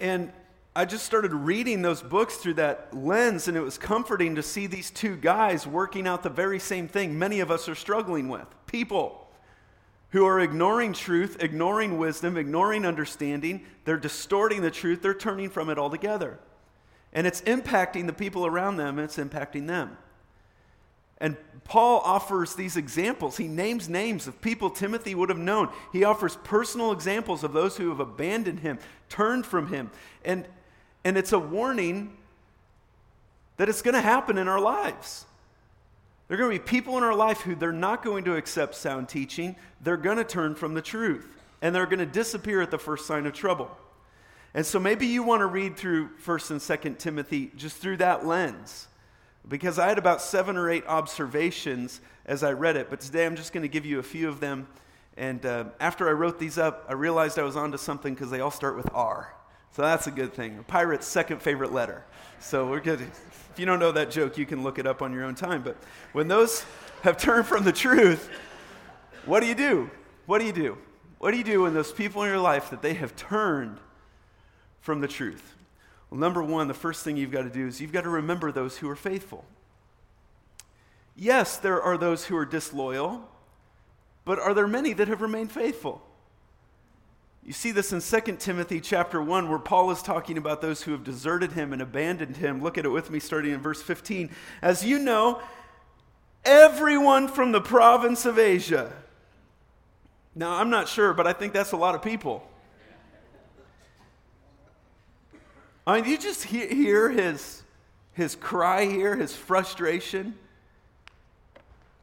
And 0.00 0.32
I 0.76 0.84
just 0.84 1.04
started 1.04 1.32
reading 1.32 1.82
those 1.82 2.02
books 2.02 2.36
through 2.36 2.54
that 2.54 2.94
lens, 2.94 3.48
and 3.48 3.56
it 3.56 3.62
was 3.62 3.78
comforting 3.78 4.36
to 4.36 4.42
see 4.42 4.68
these 4.68 4.90
two 4.90 5.16
guys 5.16 5.66
working 5.66 6.06
out 6.06 6.22
the 6.22 6.30
very 6.30 6.60
same 6.60 6.86
thing 6.86 7.18
many 7.18 7.40
of 7.40 7.50
us 7.50 7.68
are 7.68 7.74
struggling 7.74 8.28
with 8.28 8.46
people 8.66 9.28
who 10.10 10.24
are 10.24 10.40
ignoring 10.40 10.92
truth, 10.92 11.42
ignoring 11.42 11.98
wisdom, 11.98 12.36
ignoring 12.36 12.86
understanding. 12.86 13.64
They're 13.84 13.96
distorting 13.96 14.62
the 14.62 14.70
truth, 14.70 15.02
they're 15.02 15.14
turning 15.14 15.50
from 15.50 15.68
it 15.68 15.78
altogether. 15.78 16.38
And 17.12 17.26
it's 17.26 17.40
impacting 17.42 18.06
the 18.06 18.12
people 18.12 18.46
around 18.46 18.76
them, 18.76 18.98
and 18.98 19.04
it's 19.04 19.16
impacting 19.16 19.66
them. 19.66 19.96
And 21.20 21.36
Paul 21.64 22.00
offers 22.04 22.54
these 22.54 22.76
examples. 22.76 23.36
He 23.36 23.48
names 23.48 23.88
names 23.88 24.26
of 24.26 24.40
people 24.40 24.70
Timothy 24.70 25.14
would 25.14 25.28
have 25.28 25.38
known. 25.38 25.68
He 25.92 26.04
offers 26.04 26.36
personal 26.44 26.92
examples 26.92 27.42
of 27.42 27.52
those 27.52 27.76
who 27.76 27.88
have 27.88 28.00
abandoned 28.00 28.60
him, 28.60 28.78
turned 29.08 29.44
from 29.44 29.72
him. 29.72 29.90
And, 30.24 30.46
and 31.04 31.18
it's 31.18 31.32
a 31.32 31.38
warning 31.38 32.16
that 33.56 33.68
it's 33.68 33.82
going 33.82 33.94
to 33.94 34.00
happen 34.00 34.38
in 34.38 34.46
our 34.46 34.60
lives. 34.60 35.24
There 36.28 36.36
are 36.36 36.38
going 36.38 36.56
to 36.56 36.62
be 36.62 36.70
people 36.70 36.96
in 36.98 37.02
our 37.02 37.14
life 37.14 37.40
who 37.40 37.54
they're 37.54 37.72
not 37.72 38.04
going 38.04 38.24
to 38.24 38.36
accept 38.36 38.76
sound 38.76 39.08
teaching. 39.08 39.56
They're 39.80 39.96
going 39.96 40.18
to 40.18 40.24
turn 40.24 40.54
from 40.54 40.74
the 40.74 40.82
truth. 40.82 41.26
And 41.60 41.74
they're 41.74 41.86
going 41.86 41.98
to 41.98 42.06
disappear 42.06 42.62
at 42.62 42.70
the 42.70 42.78
first 42.78 43.06
sign 43.06 43.26
of 43.26 43.32
trouble. 43.32 43.76
And 44.54 44.64
so 44.64 44.78
maybe 44.78 45.06
you 45.06 45.22
want 45.22 45.40
to 45.40 45.46
read 45.46 45.76
through 45.76 46.10
1st 46.24 46.50
and 46.50 46.60
2nd 46.60 46.98
Timothy 46.98 47.52
just 47.56 47.76
through 47.76 47.98
that 47.98 48.26
lens 48.26 48.88
because 49.48 49.78
I 49.78 49.88
had 49.88 49.98
about 49.98 50.20
seven 50.20 50.56
or 50.56 50.70
eight 50.70 50.86
observations 50.86 52.00
as 52.26 52.42
I 52.42 52.52
read 52.52 52.76
it, 52.76 52.90
but 52.90 53.00
today 53.00 53.24
I'm 53.24 53.36
just 53.36 53.52
going 53.52 53.62
to 53.62 53.68
give 53.68 53.86
you 53.86 53.98
a 53.98 54.02
few 54.02 54.28
of 54.28 54.40
them. 54.40 54.68
And 55.16 55.44
uh, 55.44 55.64
after 55.80 56.08
I 56.08 56.12
wrote 56.12 56.38
these 56.38 56.58
up, 56.58 56.84
I 56.88 56.92
realized 56.92 57.38
I 57.38 57.42
was 57.42 57.56
onto 57.56 57.78
something 57.78 58.14
because 58.14 58.30
they 58.30 58.40
all 58.40 58.50
start 58.50 58.76
with 58.76 58.88
R. 58.92 59.34
So 59.72 59.82
that's 59.82 60.06
a 60.06 60.10
good 60.10 60.32
thing. 60.32 60.58
A 60.58 60.62
pirate's 60.62 61.06
second 61.06 61.40
favorite 61.40 61.72
letter. 61.72 62.04
So 62.40 62.68
we're 62.68 62.80
good. 62.80 63.00
If 63.00 63.52
you 63.56 63.66
don't 63.66 63.80
know 63.80 63.92
that 63.92 64.10
joke, 64.10 64.38
you 64.38 64.46
can 64.46 64.62
look 64.62 64.78
it 64.78 64.86
up 64.86 65.02
on 65.02 65.12
your 65.12 65.24
own 65.24 65.34
time. 65.34 65.62
But 65.62 65.76
when 66.12 66.28
those 66.28 66.64
have 67.02 67.16
turned 67.16 67.46
from 67.46 67.64
the 67.64 67.72
truth, 67.72 68.28
what 69.24 69.40
do 69.40 69.46
you 69.46 69.54
do? 69.54 69.90
What 70.26 70.38
do 70.38 70.44
you 70.44 70.52
do? 70.52 70.78
What 71.18 71.32
do 71.32 71.38
you 71.38 71.44
do 71.44 71.62
when 71.62 71.74
those 71.74 71.92
people 71.92 72.22
in 72.22 72.28
your 72.28 72.38
life 72.38 72.70
that 72.70 72.82
they 72.82 72.94
have 72.94 73.16
turned 73.16 73.78
from 74.80 75.00
the 75.00 75.08
truth? 75.08 75.54
Well, 76.10 76.20
number 76.20 76.42
one, 76.42 76.68
the 76.68 76.74
first 76.74 77.04
thing 77.04 77.16
you've 77.16 77.30
got 77.30 77.42
to 77.42 77.50
do 77.50 77.66
is 77.66 77.80
you've 77.80 77.92
got 77.92 78.04
to 78.04 78.10
remember 78.10 78.50
those 78.50 78.78
who 78.78 78.88
are 78.88 78.96
faithful. 78.96 79.44
Yes, 81.16 81.56
there 81.56 81.82
are 81.82 81.98
those 81.98 82.26
who 82.26 82.36
are 82.36 82.46
disloyal, 82.46 83.28
but 84.24 84.38
are 84.38 84.54
there 84.54 84.68
many 84.68 84.92
that 84.92 85.08
have 85.08 85.20
remained 85.20 85.50
faithful? 85.50 86.02
You 87.44 87.52
see 87.52 87.72
this 87.72 87.92
in 87.92 88.00
2 88.00 88.36
Timothy 88.36 88.80
chapter 88.80 89.22
1 89.22 89.48
where 89.48 89.58
Paul 89.58 89.90
is 89.90 90.02
talking 90.02 90.36
about 90.36 90.60
those 90.60 90.82
who 90.82 90.92
have 90.92 91.02
deserted 91.02 91.52
him 91.52 91.72
and 91.72 91.80
abandoned 91.80 92.36
him. 92.36 92.62
Look 92.62 92.78
at 92.78 92.84
it 92.84 92.90
with 92.90 93.10
me 93.10 93.20
starting 93.20 93.52
in 93.52 93.60
verse 93.60 93.80
15. 93.80 94.30
As 94.60 94.84
you 94.84 94.98
know, 94.98 95.40
everyone 96.44 97.28
from 97.28 97.52
the 97.52 97.60
province 97.60 98.26
of 98.26 98.38
Asia. 98.38 98.92
Now, 100.34 100.54
I'm 100.54 100.70
not 100.70 100.88
sure, 100.88 101.12
but 101.14 101.26
I 101.26 101.32
think 101.32 101.52
that's 101.52 101.72
a 101.72 101.76
lot 101.76 101.94
of 101.94 102.02
people. 102.02 102.47
I 105.88 106.02
mean, 106.02 106.10
you 106.10 106.18
just 106.18 106.44
hear 106.44 107.08
his, 107.08 107.62
his 108.12 108.36
cry 108.36 108.84
here, 108.84 109.16
his 109.16 109.34
frustration. 109.34 110.34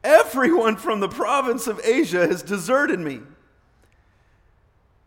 Everyone 0.02 0.74
from 0.74 0.98
the 0.98 1.08
province 1.08 1.68
of 1.68 1.80
Asia 1.84 2.26
has 2.26 2.42
deserted 2.42 2.98
me. 2.98 3.20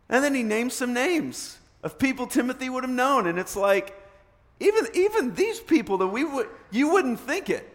And 0.07 0.23
then 0.23 0.33
he 0.33 0.43
names 0.43 0.75
some 0.75 0.93
names 0.93 1.57
of 1.83 1.99
people 1.99 2.25
Timothy 2.25 2.69
would 2.69 2.85
have 2.85 2.93
known. 2.93 3.27
And 3.27 3.37
it's 3.37 3.57
like, 3.57 4.01
even, 4.61 4.87
even 4.93 5.35
these 5.35 5.59
people 5.59 5.97
that 5.97 6.07
we 6.07 6.23
would, 6.23 6.47
you 6.71 6.89
wouldn't 6.89 7.19
think 7.19 7.49
it. 7.49 7.69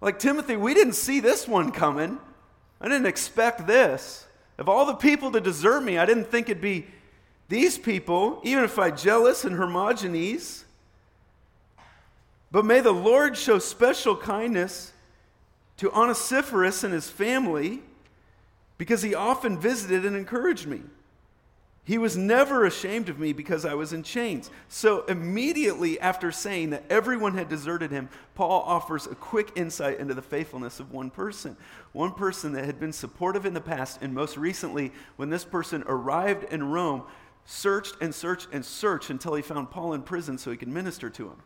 Like 0.00 0.20
Timothy, 0.20 0.54
we 0.54 0.72
didn't 0.72 0.94
see 0.94 1.18
this 1.18 1.48
one 1.48 1.72
coming. 1.72 2.20
I 2.80 2.86
didn't 2.86 3.06
expect 3.06 3.66
this. 3.66 4.24
Of 4.56 4.68
all 4.68 4.86
the 4.86 4.94
people 4.94 5.32
to 5.32 5.40
desert 5.40 5.80
me, 5.80 5.98
I 5.98 6.06
didn't 6.06 6.26
think 6.26 6.48
it'd 6.48 6.62
be 6.62 6.86
these 7.52 7.76
people, 7.76 8.40
even 8.44 8.64
if 8.64 8.74
Phygellus 8.74 9.44
and 9.44 9.56
Hermogenes, 9.56 10.64
but 12.50 12.64
may 12.64 12.80
the 12.80 12.92
Lord 12.92 13.36
show 13.36 13.58
special 13.58 14.16
kindness 14.16 14.92
to 15.76 15.92
Onesiphorus 15.92 16.82
and 16.82 16.94
his 16.94 17.10
family 17.10 17.82
because 18.78 19.02
he 19.02 19.14
often 19.14 19.58
visited 19.58 20.06
and 20.06 20.16
encouraged 20.16 20.66
me. 20.66 20.80
He 21.84 21.98
was 21.98 22.16
never 22.16 22.64
ashamed 22.64 23.10
of 23.10 23.18
me 23.18 23.34
because 23.34 23.66
I 23.66 23.74
was 23.74 23.92
in 23.92 24.02
chains. 24.02 24.50
So, 24.68 25.04
immediately 25.06 26.00
after 26.00 26.32
saying 26.32 26.70
that 26.70 26.84
everyone 26.88 27.34
had 27.34 27.50
deserted 27.50 27.90
him, 27.90 28.08
Paul 28.34 28.62
offers 28.62 29.06
a 29.06 29.14
quick 29.14 29.50
insight 29.56 29.98
into 29.98 30.14
the 30.14 30.22
faithfulness 30.22 30.80
of 30.80 30.92
one 30.92 31.10
person. 31.10 31.56
One 31.92 32.12
person 32.12 32.52
that 32.52 32.64
had 32.64 32.80
been 32.80 32.92
supportive 32.94 33.44
in 33.44 33.52
the 33.52 33.60
past, 33.60 33.98
and 34.00 34.14
most 34.14 34.38
recently, 34.38 34.92
when 35.16 35.28
this 35.28 35.44
person 35.44 35.84
arrived 35.86 36.50
in 36.50 36.70
Rome, 36.70 37.02
searched 37.44 37.96
and 38.00 38.14
searched 38.14 38.48
and 38.52 38.64
searched 38.64 39.10
until 39.10 39.34
he 39.34 39.42
found 39.42 39.70
Paul 39.70 39.92
in 39.92 40.02
prison 40.02 40.38
so 40.38 40.50
he 40.50 40.56
could 40.56 40.68
minister 40.68 41.10
to 41.10 41.28
him. 41.28 41.42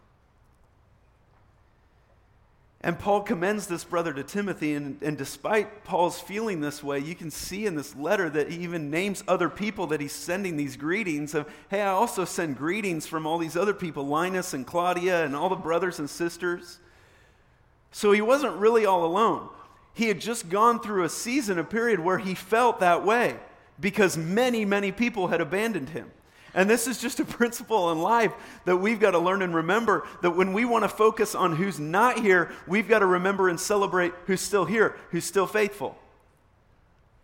And 2.83 2.99
Paul 2.99 3.23
commends 3.23 3.67
this 3.67 3.83
brother 3.83 4.13
to 4.13 4.23
Timothy, 4.23 4.75
and, 4.75 5.03
and 5.03 5.19
despite 5.19 5.83
Paul's 5.83 6.21
feeling 6.21 6.61
this 6.61 6.85
way, 6.85 7.01
you 7.01 7.17
can 7.17 7.33
see 7.33 7.67
in 7.67 7.75
this 7.75 7.97
letter 7.97 8.31
that 8.31 8.53
he 8.53 8.59
even 8.59 8.91
names 8.91 9.25
other 9.27 9.49
people 9.49 9.89
that 9.89 10.01
he's 10.01 10.13
sending 10.13 10.57
these 10.57 10.77
greetings 10.77 11.35
of, 11.35 11.51
hey, 11.69 11.81
I 11.81 11.89
also 11.89 12.25
send 12.25 12.57
greetings 12.57 13.05
from 13.07 13.27
all 13.27 13.39
these 13.39 13.57
other 13.57 13.75
people, 13.75 14.07
Linus 14.07 14.55
and 14.55 14.65
Claudia 14.65 15.25
and 15.25 15.35
all 15.35 15.49
the 15.49 15.57
brothers 15.57 15.99
and 15.99 16.09
sisters. 16.09 16.79
So 17.91 18.13
he 18.13 18.21
wasn't 18.21 18.55
really 18.57 18.87
all 18.87 19.05
alone. 19.05 19.49
He 19.95 20.07
had 20.07 20.21
just 20.21 20.49
gone 20.49 20.79
through 20.79 21.05
a 21.05 21.09
season, 21.09 21.59
a 21.59 21.65
period 21.65 21.99
where 21.99 22.19
he 22.19 22.35
felt 22.35 22.79
that 22.81 23.05
way 23.05 23.37
because 23.79 24.17
many, 24.17 24.65
many 24.65 24.93
people 24.93 25.29
had 25.29 25.41
abandoned 25.41 25.91
him. 25.91 26.11
And 26.55 26.71
this 26.71 26.87
is 26.87 26.99
just 26.99 27.21
a 27.21 27.25
principle 27.39 27.93
in 27.93 28.01
life 28.01 28.33
that 28.65 28.79
we've 28.79 28.99
got 28.99 29.11
to 29.13 29.19
learn 29.19 29.43
and 29.43 29.55
remember 29.55 30.07
that 30.23 30.31
when 30.31 30.53
we 30.53 30.65
want 30.65 30.85
to 30.85 30.89
focus 30.89 31.35
on 31.35 31.57
who's 31.57 31.79
not 31.79 32.19
here, 32.19 32.51
we've 32.67 32.89
got 32.89 33.01
to 33.01 33.07
remember 33.07 33.49
and 33.49 33.61
celebrate 33.61 34.13
who's 34.27 34.41
still 34.41 34.65
here, 34.65 34.97
who's 35.11 35.25
still 35.25 35.47
faithful. 35.47 35.99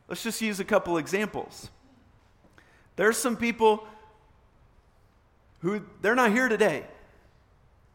Let's 0.08 0.22
just 0.22 0.42
use 0.42 0.60
a 0.60 0.64
couple 0.64 0.98
examples. 0.98 1.70
There's 2.96 3.16
some 3.16 3.36
people 3.36 3.86
who 5.60 5.82
they're 6.02 6.14
not 6.14 6.32
here 6.32 6.48
today. 6.48 6.84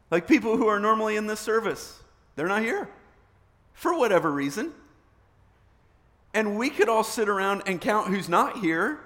Like 0.10 0.28
people 0.28 0.58
who 0.58 0.68
are 0.68 0.80
normally 0.80 1.18
in 1.18 1.28
this 1.28 1.40
service, 1.40 2.00
they're 2.36 2.48
not 2.48 2.62
here 2.62 2.90
for 3.74 3.98
whatever 3.98 4.32
reason. 4.32 4.74
And 6.34 6.58
we 6.58 6.70
could 6.70 6.90
all 6.90 7.04
sit 7.04 7.30
around 7.30 7.64
and 7.66 7.82
count 7.82 8.08
who's 8.08 8.30
not 8.30 8.58
here. 8.60 9.00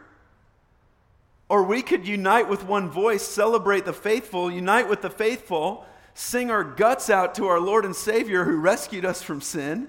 Or 1.50 1.64
we 1.64 1.82
could 1.82 2.08
unite 2.08 2.48
with 2.48 2.64
one 2.64 2.90
voice, 2.90 3.24
celebrate 3.24 3.86
the 3.86 3.94
faithful, 3.94 4.50
unite 4.50 4.88
with 4.88 5.02
the 5.02 5.10
faithful, 5.10 5.86
sing 6.14 6.50
our 6.50 6.64
guts 6.64 7.10
out 7.10 7.36
to 7.36 7.48
our 7.48 7.60
Lord 7.60 7.86
and 7.86 7.96
Savior 7.96 8.46
who 8.46 8.58
rescued 8.58 9.06
us 9.06 9.22
from 9.22 9.42
sin, 9.42 9.88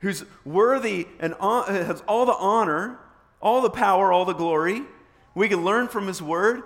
who's 0.00 0.24
worthy 0.44 1.08
and 1.18 1.34
has 1.40 2.02
all 2.06 2.26
the 2.26 2.34
honor, 2.34 2.98
all 3.40 3.60
the 3.60 3.70
power, 3.70 4.12
all 4.12 4.24
the 4.24 4.32
glory. 4.32 4.82
We 5.34 5.48
can 5.48 5.64
learn 5.64 5.88
from 5.88 6.06
His 6.06 6.20
Word, 6.22 6.62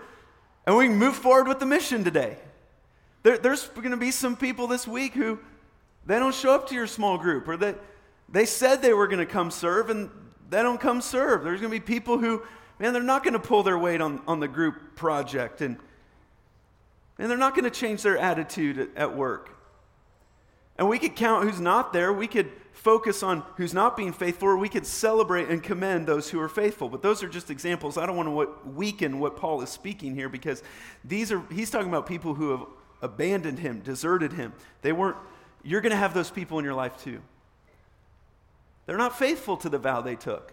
and 0.67 0.77
we 0.77 0.89
can 0.89 0.97
move 0.97 1.17
forward 1.17 1.49
with 1.49 1.59
the 1.59 1.67
mission 1.67 2.05
today. 2.05 2.37
There, 3.23 3.39
there's 3.39 3.69
going 3.69 3.91
to 3.91 3.97
be 3.97 4.11
some 4.11 4.37
people 4.37 4.67
this 4.67 4.87
week 4.87 5.15
who 5.15 5.39
they 6.05 6.19
don't 6.19 6.35
show 6.35 6.55
up 6.55 6.69
to 6.69 6.75
your 6.75 6.87
small 6.87 7.19
group, 7.19 7.49
or 7.49 7.57
that 7.57 7.79
they 8.29 8.47
said 8.47 8.83
they 8.83 8.93
were 8.93 9.07
going 9.07 9.25
to 9.25 9.27
come 9.27 9.51
serve, 9.51 9.91
and 9.91 10.11
they 10.51 10.63
don't 10.63 10.81
come 10.81 11.01
serve. 11.01 11.45
There's 11.45 11.61
going 11.61 11.73
to 11.73 11.79
be 11.79 11.85
people 11.85 12.19
who, 12.19 12.43
man, 12.79 12.93
they're 12.93 13.03
not 13.03 13.23
going 13.23 13.35
to 13.35 13.39
pull 13.41 13.63
their 13.63 13.79
weight 13.79 14.01
on, 14.01 14.23
on 14.27 14.41
the 14.41 14.49
group 14.49 14.97
project, 14.97 15.61
and, 15.61 15.77
and 17.19 17.31
they're 17.31 17.39
not 17.39 17.55
going 17.55 17.65
to 17.65 17.71
change 17.71 18.03
their 18.03 18.19
attitude 18.19 18.79
at, 18.79 18.89
at 18.97 19.17
work. 19.17 19.51
And 20.79 20.89
we 20.89 20.99
could 20.99 21.17
count 21.17 21.45
who's 21.45 21.61
not 21.61 21.93
there. 21.93 22.13
We 22.13 22.27
could 22.27 22.51
focus 22.73 23.23
on 23.23 23.43
who's 23.57 23.73
not 23.73 23.97
being 23.97 24.13
faithful, 24.13 24.49
or 24.49 24.57
we 24.57 24.69
could 24.69 24.87
celebrate 24.87 25.49
and 25.49 25.63
commend 25.63 26.07
those 26.07 26.29
who 26.29 26.39
are 26.41 26.49
faithful. 26.49 26.89
But 26.89 27.03
those 27.03 27.23
are 27.23 27.29
just 27.29 27.51
examples. 27.51 27.97
I 27.97 28.05
don't 28.07 28.17
want 28.17 28.29
to 28.29 28.69
weaken 28.69 29.19
what 29.19 29.37
Paul 29.37 29.63
is 29.63 29.71
speaking 29.71 30.15
here 30.15 30.29
because 30.29 30.63
these 31.05 31.33
are 31.33 31.43
he's 31.51 31.71
talking 31.71 31.89
about 31.89 32.07
people 32.07 32.35
who 32.35 32.51
have 32.51 32.67
abandoned 33.01 33.59
him, 33.59 33.81
deserted 33.81 34.35
him. 34.35 34.53
They 34.83 34.93
weren't 34.93 35.17
you're 35.63 35.81
going 35.81 35.91
to 35.91 35.97
have 35.97 36.15
those 36.15 36.31
people 36.31 36.59
in 36.59 36.65
your 36.65 36.75
life 36.75 37.03
too. 37.03 37.21
They're 38.87 38.97
not 38.97 39.19
faithful 39.19 39.57
to 39.59 39.69
the 39.69 39.79
vow 39.79 40.01
they 40.01 40.17
took. 40.17 40.53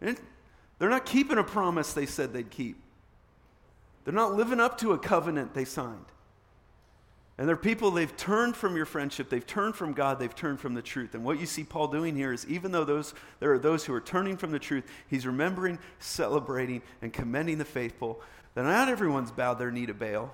they're 0.00 0.90
not 0.90 1.06
keeping 1.06 1.38
a 1.38 1.44
promise 1.44 1.92
they 1.92 2.06
said 2.06 2.32
they'd 2.32 2.50
keep. 2.50 2.80
They're 4.04 4.14
not 4.14 4.34
living 4.34 4.60
up 4.60 4.78
to 4.78 4.92
a 4.92 4.98
covenant 4.98 5.54
they 5.54 5.64
signed. 5.64 6.06
And 7.38 7.46
they're 7.46 7.56
people, 7.56 7.90
they've 7.90 8.16
turned 8.16 8.56
from 8.56 8.76
your 8.76 8.86
friendship, 8.86 9.28
they've 9.28 9.46
turned 9.46 9.74
from 9.74 9.92
God, 9.92 10.18
they've 10.18 10.34
turned 10.34 10.58
from 10.58 10.72
the 10.72 10.80
truth. 10.80 11.14
And 11.14 11.22
what 11.22 11.38
you 11.38 11.44
see 11.44 11.64
Paul 11.64 11.88
doing 11.88 12.16
here 12.16 12.32
is 12.32 12.46
even 12.46 12.72
though 12.72 12.84
those, 12.84 13.12
there 13.40 13.52
are 13.52 13.58
those 13.58 13.84
who 13.84 13.92
are 13.92 14.00
turning 14.00 14.38
from 14.38 14.52
the 14.52 14.58
truth, 14.58 14.84
he's 15.08 15.26
remembering, 15.26 15.78
celebrating, 15.98 16.80
and 17.02 17.12
commending 17.12 17.58
the 17.58 17.66
faithful. 17.66 18.22
That 18.54 18.62
not 18.62 18.88
everyone's 18.88 19.30
bowed 19.30 19.58
their 19.58 19.70
knee 19.70 19.84
to 19.84 19.92
Baal. 19.92 20.32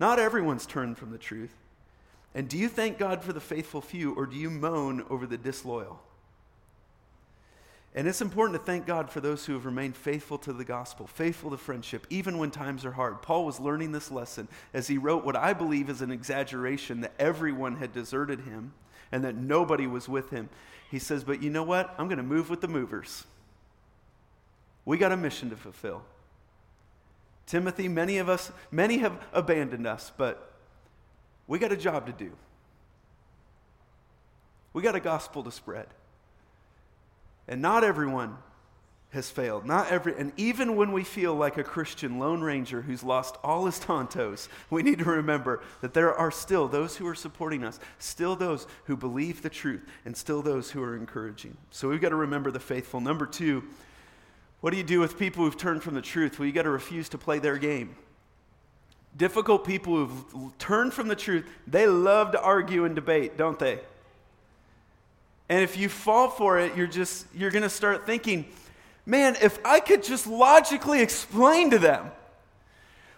Not 0.00 0.18
everyone's 0.18 0.66
turned 0.66 0.98
from 0.98 1.12
the 1.12 1.18
truth. 1.18 1.54
And 2.34 2.48
do 2.48 2.56
you 2.56 2.68
thank 2.68 2.98
God 2.98 3.24
for 3.24 3.32
the 3.32 3.40
faithful 3.40 3.80
few, 3.80 4.14
or 4.14 4.26
do 4.26 4.36
you 4.36 4.50
moan 4.50 5.04
over 5.10 5.26
the 5.26 5.38
disloyal? 5.38 6.00
And 7.92 8.06
it's 8.06 8.20
important 8.20 8.56
to 8.56 8.64
thank 8.64 8.86
God 8.86 9.10
for 9.10 9.20
those 9.20 9.44
who 9.44 9.54
have 9.54 9.66
remained 9.66 9.96
faithful 9.96 10.38
to 10.38 10.52
the 10.52 10.64
gospel, 10.64 11.08
faithful 11.08 11.50
to 11.50 11.56
friendship, 11.56 12.06
even 12.08 12.38
when 12.38 12.52
times 12.52 12.84
are 12.84 12.92
hard. 12.92 13.20
Paul 13.20 13.44
was 13.44 13.58
learning 13.58 13.90
this 13.90 14.12
lesson 14.12 14.46
as 14.72 14.86
he 14.86 14.96
wrote 14.96 15.24
what 15.24 15.34
I 15.34 15.52
believe 15.52 15.90
is 15.90 16.00
an 16.00 16.12
exaggeration 16.12 17.00
that 17.00 17.14
everyone 17.18 17.76
had 17.76 17.92
deserted 17.92 18.42
him 18.42 18.74
and 19.10 19.24
that 19.24 19.34
nobody 19.34 19.88
was 19.88 20.08
with 20.08 20.30
him. 20.30 20.48
He 20.88 21.00
says, 21.00 21.24
But 21.24 21.42
you 21.42 21.50
know 21.50 21.64
what? 21.64 21.92
I'm 21.98 22.06
going 22.06 22.18
to 22.18 22.22
move 22.22 22.48
with 22.48 22.60
the 22.60 22.68
movers. 22.68 23.24
We 24.84 24.96
got 24.96 25.10
a 25.10 25.16
mission 25.16 25.50
to 25.50 25.56
fulfill. 25.56 26.02
Timothy, 27.46 27.88
many 27.88 28.18
of 28.18 28.28
us, 28.28 28.52
many 28.70 28.98
have 28.98 29.20
abandoned 29.32 29.88
us, 29.88 30.12
but 30.16 30.49
we 31.50 31.58
got 31.58 31.72
a 31.72 31.76
job 31.76 32.06
to 32.06 32.12
do. 32.12 32.30
We 34.72 34.82
got 34.82 34.94
a 34.94 35.00
gospel 35.00 35.42
to 35.42 35.50
spread. 35.50 35.88
And 37.48 37.60
not 37.60 37.82
everyone 37.82 38.36
has 39.10 39.30
failed. 39.30 39.66
Not 39.66 39.90
every 39.90 40.14
and 40.16 40.32
even 40.36 40.76
when 40.76 40.92
we 40.92 41.02
feel 41.02 41.34
like 41.34 41.58
a 41.58 41.64
Christian 41.64 42.20
lone 42.20 42.40
ranger 42.40 42.82
who's 42.82 43.02
lost 43.02 43.36
all 43.42 43.66
his 43.66 43.80
tontos, 43.80 44.46
we 44.70 44.84
need 44.84 45.00
to 45.00 45.04
remember 45.06 45.60
that 45.80 45.92
there 45.92 46.14
are 46.14 46.30
still 46.30 46.68
those 46.68 46.98
who 46.98 47.06
are 47.08 47.16
supporting 47.16 47.64
us, 47.64 47.80
still 47.98 48.36
those 48.36 48.68
who 48.84 48.96
believe 48.96 49.42
the 49.42 49.50
truth, 49.50 49.84
and 50.04 50.16
still 50.16 50.42
those 50.42 50.70
who 50.70 50.80
are 50.80 50.96
encouraging. 50.96 51.56
So 51.72 51.88
we've 51.88 52.00
got 52.00 52.10
to 52.10 52.14
remember 52.14 52.52
the 52.52 52.60
faithful. 52.60 53.00
Number 53.00 53.26
2, 53.26 53.64
what 54.60 54.70
do 54.70 54.76
you 54.76 54.84
do 54.84 55.00
with 55.00 55.18
people 55.18 55.44
who've 55.44 55.58
turned 55.58 55.82
from 55.82 55.94
the 55.94 56.00
truth? 56.00 56.38
Well, 56.38 56.46
you 56.46 56.52
got 56.52 56.62
to 56.62 56.70
refuse 56.70 57.08
to 57.08 57.18
play 57.18 57.40
their 57.40 57.58
game. 57.58 57.96
Difficult 59.16 59.64
people 59.64 60.06
who've 60.06 60.56
turned 60.58 60.94
from 60.94 61.08
the 61.08 61.16
truth, 61.16 61.44
they 61.66 61.86
love 61.86 62.32
to 62.32 62.40
argue 62.40 62.84
and 62.84 62.94
debate, 62.94 63.36
don't 63.36 63.58
they? 63.58 63.80
And 65.48 65.62
if 65.62 65.76
you 65.76 65.88
fall 65.88 66.30
for 66.30 66.58
it, 66.60 66.76
you're 66.76 66.86
just 66.86 67.26
you're 67.34 67.50
going 67.50 67.64
to 67.64 67.68
start 67.70 68.06
thinking, 68.06 68.46
"Man, 69.04 69.36
if 69.42 69.58
I 69.64 69.80
could 69.80 70.04
just 70.04 70.26
logically 70.26 71.02
explain 71.02 71.70
to 71.70 71.78
them 71.78 72.12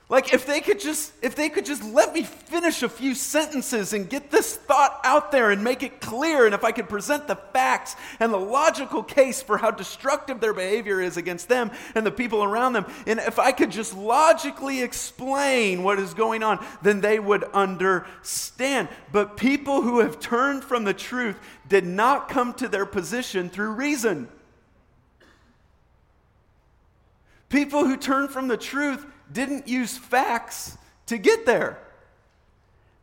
like 0.08 0.34
if 0.34 0.44
they 0.44 0.60
could 0.60 0.78
just 0.78 1.12
if 1.22 1.34
they 1.34 1.48
could 1.48 1.64
just 1.64 1.82
let 1.82 2.12
me 2.12 2.22
finish 2.22 2.82
a 2.82 2.88
few 2.88 3.14
sentences 3.14 3.92
and 3.92 4.10
get 4.10 4.30
this 4.30 4.56
thought 4.56 5.00
out 5.04 5.32
there 5.32 5.50
and 5.50 5.64
make 5.64 5.82
it 5.82 6.00
clear 6.00 6.44
and 6.44 6.54
if 6.54 6.64
I 6.64 6.72
could 6.72 6.88
present 6.88 7.26
the 7.26 7.36
facts 7.36 7.96
and 8.20 8.32
the 8.32 8.38
logical 8.38 9.02
case 9.02 9.42
for 9.42 9.56
how 9.56 9.70
destructive 9.70 10.40
their 10.40 10.52
behavior 10.52 11.00
is 11.00 11.16
against 11.16 11.48
them 11.48 11.70
and 11.94 12.04
the 12.04 12.10
people 12.10 12.44
around 12.44 12.74
them 12.74 12.86
and 13.06 13.20
if 13.20 13.38
I 13.38 13.52
could 13.52 13.70
just 13.70 13.96
logically 13.96 14.82
explain 14.82 15.82
what 15.82 15.98
is 15.98 16.14
going 16.14 16.42
on 16.42 16.64
then 16.82 17.00
they 17.00 17.18
would 17.18 17.44
understand. 17.44 18.88
But 19.12 19.36
people 19.36 19.82
who 19.82 20.00
have 20.00 20.20
turned 20.20 20.62
from 20.64 20.84
the 20.84 20.94
truth 20.94 21.38
did 21.68 21.86
not 21.86 22.28
come 22.28 22.52
to 22.54 22.68
their 22.68 22.84
position 22.84 23.48
through 23.48 23.72
reason. 23.72 24.28
People 27.48 27.84
who 27.84 27.96
turn 27.96 28.28
from 28.28 28.48
the 28.48 28.56
truth 28.56 29.06
didn't 29.32 29.68
use 29.68 29.96
facts 29.96 30.76
to 31.06 31.18
get 31.18 31.46
there. 31.46 31.78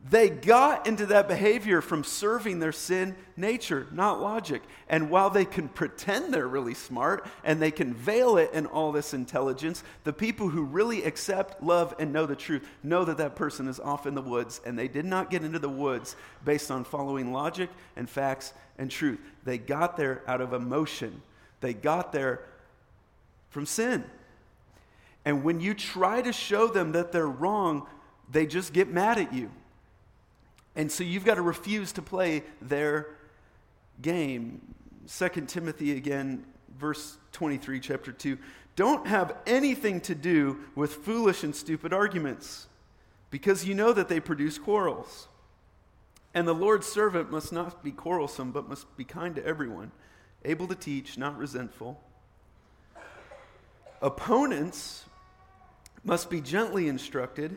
They 0.08 0.30
got 0.30 0.86
into 0.86 1.04
that 1.06 1.28
behavior 1.28 1.82
from 1.82 2.04
serving 2.04 2.58
their 2.58 2.72
sin 2.72 3.14
nature, 3.36 3.86
not 3.92 4.22
logic. 4.22 4.62
And 4.88 5.10
while 5.10 5.28
they 5.28 5.44
can 5.44 5.68
pretend 5.68 6.32
they're 6.32 6.48
really 6.48 6.72
smart 6.72 7.26
and 7.44 7.60
they 7.60 7.70
can 7.70 7.92
veil 7.92 8.38
it 8.38 8.50
in 8.54 8.64
all 8.64 8.92
this 8.92 9.12
intelligence, 9.12 9.84
the 10.04 10.12
people 10.14 10.48
who 10.48 10.62
really 10.62 11.04
accept, 11.04 11.62
love, 11.62 11.94
and 11.98 12.14
know 12.14 12.24
the 12.24 12.34
truth 12.34 12.66
know 12.82 13.04
that 13.04 13.18
that 13.18 13.36
person 13.36 13.68
is 13.68 13.78
off 13.78 14.06
in 14.06 14.14
the 14.14 14.22
woods. 14.22 14.62
And 14.64 14.78
they 14.78 14.88
did 14.88 15.04
not 15.04 15.30
get 15.30 15.44
into 15.44 15.58
the 15.58 15.68
woods 15.68 16.16
based 16.46 16.70
on 16.70 16.84
following 16.84 17.30
logic 17.30 17.68
and 17.94 18.08
facts 18.08 18.54
and 18.78 18.90
truth. 18.90 19.20
They 19.44 19.58
got 19.58 19.98
there 19.98 20.22
out 20.26 20.40
of 20.40 20.54
emotion, 20.54 21.20
they 21.60 21.74
got 21.74 22.10
there 22.10 22.40
from 23.50 23.66
sin. 23.66 24.02
And 25.24 25.44
when 25.44 25.60
you 25.60 25.74
try 25.74 26.22
to 26.22 26.32
show 26.32 26.66
them 26.66 26.92
that 26.92 27.12
they're 27.12 27.28
wrong, 27.28 27.86
they 28.30 28.46
just 28.46 28.72
get 28.72 28.88
mad 28.88 29.18
at 29.18 29.32
you. 29.32 29.50
And 30.76 30.90
so 30.90 31.04
you've 31.04 31.24
got 31.24 31.34
to 31.34 31.42
refuse 31.42 31.92
to 31.92 32.02
play 32.02 32.42
their 32.62 33.08
game. 34.00 34.74
2 35.08 35.28
Timothy 35.46 35.96
again, 35.96 36.44
verse 36.78 37.18
23, 37.32 37.80
chapter 37.80 38.12
2. 38.12 38.38
Don't 38.76 39.06
have 39.06 39.36
anything 39.46 40.00
to 40.02 40.14
do 40.14 40.60
with 40.74 40.94
foolish 40.94 41.42
and 41.42 41.54
stupid 41.54 41.92
arguments, 41.92 42.68
because 43.30 43.66
you 43.66 43.74
know 43.74 43.92
that 43.92 44.08
they 44.08 44.20
produce 44.20 44.58
quarrels. 44.58 45.28
And 46.32 46.46
the 46.46 46.54
Lord's 46.54 46.86
servant 46.86 47.30
must 47.30 47.52
not 47.52 47.82
be 47.82 47.90
quarrelsome, 47.90 48.52
but 48.52 48.68
must 48.68 48.96
be 48.96 49.04
kind 49.04 49.34
to 49.34 49.44
everyone, 49.44 49.90
able 50.44 50.68
to 50.68 50.76
teach, 50.76 51.18
not 51.18 51.36
resentful. 51.36 52.00
Opponents 54.00 55.04
must 56.04 56.30
be 56.30 56.40
gently 56.40 56.88
instructed 56.88 57.56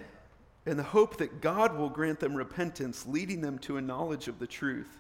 in 0.66 0.78
the 0.78 0.84
hope 0.84 1.18
that 1.18 1.42
God 1.42 1.78
will 1.78 1.90
grant 1.90 2.20
them 2.20 2.36
repentance, 2.36 3.06
leading 3.06 3.42
them 3.42 3.60
to 3.60 3.78
a 3.78 3.82
knowledge 3.82 4.28
of 4.28 4.40
the 4.40 4.48
truth, 4.48 5.00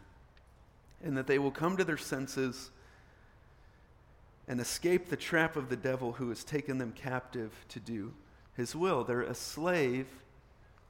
and 1.03 1.17
that 1.17 1.27
they 1.27 1.39
will 1.39 1.51
come 1.51 1.77
to 1.77 1.84
their 1.84 1.97
senses 1.97 2.71
and 4.47 4.60
escape 4.60 5.08
the 5.10 5.15
trap 5.15 5.56
of 5.56 5.69
the 5.69 5.77
devil 5.77 6.13
who 6.13 6.29
has 6.29 6.43
taken 6.43 6.77
them 6.77 6.91
captive 6.91 7.51
to 7.69 7.79
do 7.79 8.13
his 8.56 8.75
will. 8.75 9.03
They're 9.03 9.21
a 9.21 9.36
slave 9.36 10.08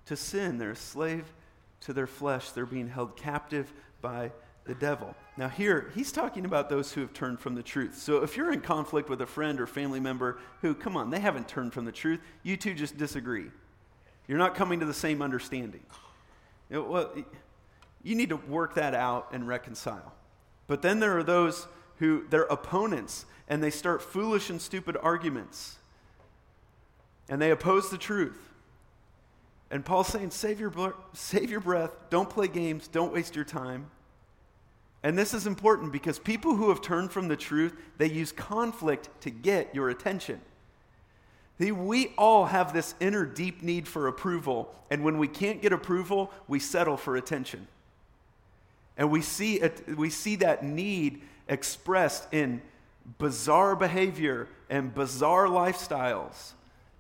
to 0.06 0.16
sin, 0.16 0.58
they're 0.58 0.72
a 0.72 0.76
slave 0.76 1.32
to 1.82 1.94
their 1.94 2.08
flesh, 2.08 2.50
they're 2.50 2.66
being 2.66 2.90
held 2.90 3.16
captive 3.16 3.72
by 4.02 4.32
the 4.66 4.76
devil. 4.76 5.16
Now, 5.36 5.50
here, 5.50 5.92
he's 5.96 6.12
talking 6.12 6.46
about 6.46 6.70
those 6.70 6.92
who 6.92 7.02
have 7.02 7.14
turned 7.14 7.40
from 7.40 7.56
the 7.56 7.64
truth. 7.64 7.98
So, 7.98 8.24
if 8.24 8.38
you're 8.38 8.54
in 8.54 8.62
conflict 8.62 9.10
with 9.10 9.22
a 9.22 9.26
friend 9.26 9.60
or 9.60 9.68
family 9.68 10.00
member 10.00 10.38
who, 10.62 10.74
come 10.74 10.96
on, 10.96 11.10
they 11.10 11.20
haven't 11.20 11.48
turned 11.48 11.74
from 11.74 11.86
the 11.86 11.92
truth, 11.92 12.20
you 12.44 12.56
two 12.56 12.74
just 12.74 12.98
disagree. 12.98 13.48
You're 14.28 14.38
not 14.38 14.56
coming 14.56 14.80
to 14.80 14.86
the 14.86 14.94
same 14.94 15.22
understanding. 15.22 15.84
You, 16.70 16.84
well, 16.84 17.14
you 18.04 18.16
need 18.16 18.30
to 18.30 18.38
work 18.38 18.76
that 18.76 18.94
out 18.94 19.30
and 19.34 19.48
reconcile. 19.48 20.14
But 20.68 20.82
then 20.82 21.00
there 21.00 21.18
are 21.18 21.24
those 21.24 21.68
who, 21.98 22.26
they're 22.30 22.44
opponents, 22.44 23.26
and 23.48 23.62
they 23.62 23.70
start 23.70 24.02
foolish 24.02 24.50
and 24.50 24.62
stupid 24.62 24.98
arguments, 25.02 25.78
and 27.28 27.42
they 27.42 27.52
oppose 27.52 27.90
the 27.90 27.98
truth. 27.98 28.38
And 29.72 29.84
Paul's 29.84 30.08
saying, 30.08 30.32
save 30.32 30.60
your, 30.60 30.96
save 31.14 31.50
your 31.50 31.60
breath, 31.60 31.92
don't 32.10 32.30
play 32.30 32.48
games, 32.48 32.88
don't 32.88 33.12
waste 33.12 33.36
your 33.36 33.46
time. 33.46 33.90
And 35.04 35.18
this 35.18 35.34
is 35.34 35.46
important 35.46 35.92
because 35.92 36.18
people 36.18 36.56
who 36.56 36.70
have 36.70 36.82
turned 36.82 37.12
from 37.12 37.28
the 37.28 37.36
truth, 37.36 37.76
they 37.98 38.10
use 38.10 38.32
conflict 38.32 39.10
to 39.22 39.30
get 39.30 39.76
your 39.76 39.90
attention. 39.90 40.40
We 41.60 42.14
all 42.18 42.46
have 42.46 42.74
this 42.74 42.96
inner 43.00 43.26
deep 43.26 43.62
need 43.62 43.88
for 43.88 44.08
approval, 44.08 44.74
and 44.90 45.04
when 45.04 45.18
we 45.18 45.28
can't 45.28 45.62
get 45.62 45.72
approval, 45.72 46.32
we 46.48 46.60
settle 46.60 46.98
for 46.98 47.16
attention. 47.16 47.68
And 48.98 49.12
we 49.12 49.22
see, 49.22 49.62
we 49.96 50.10
see 50.10 50.36
that 50.38 50.64
need 50.64 51.22
expressed 51.48 52.34
in 52.34 52.62
bizarre 53.18 53.76
behavior 53.76 54.48
and 54.70 54.94
bizarre 54.94 55.48
lifestyles 55.48 56.54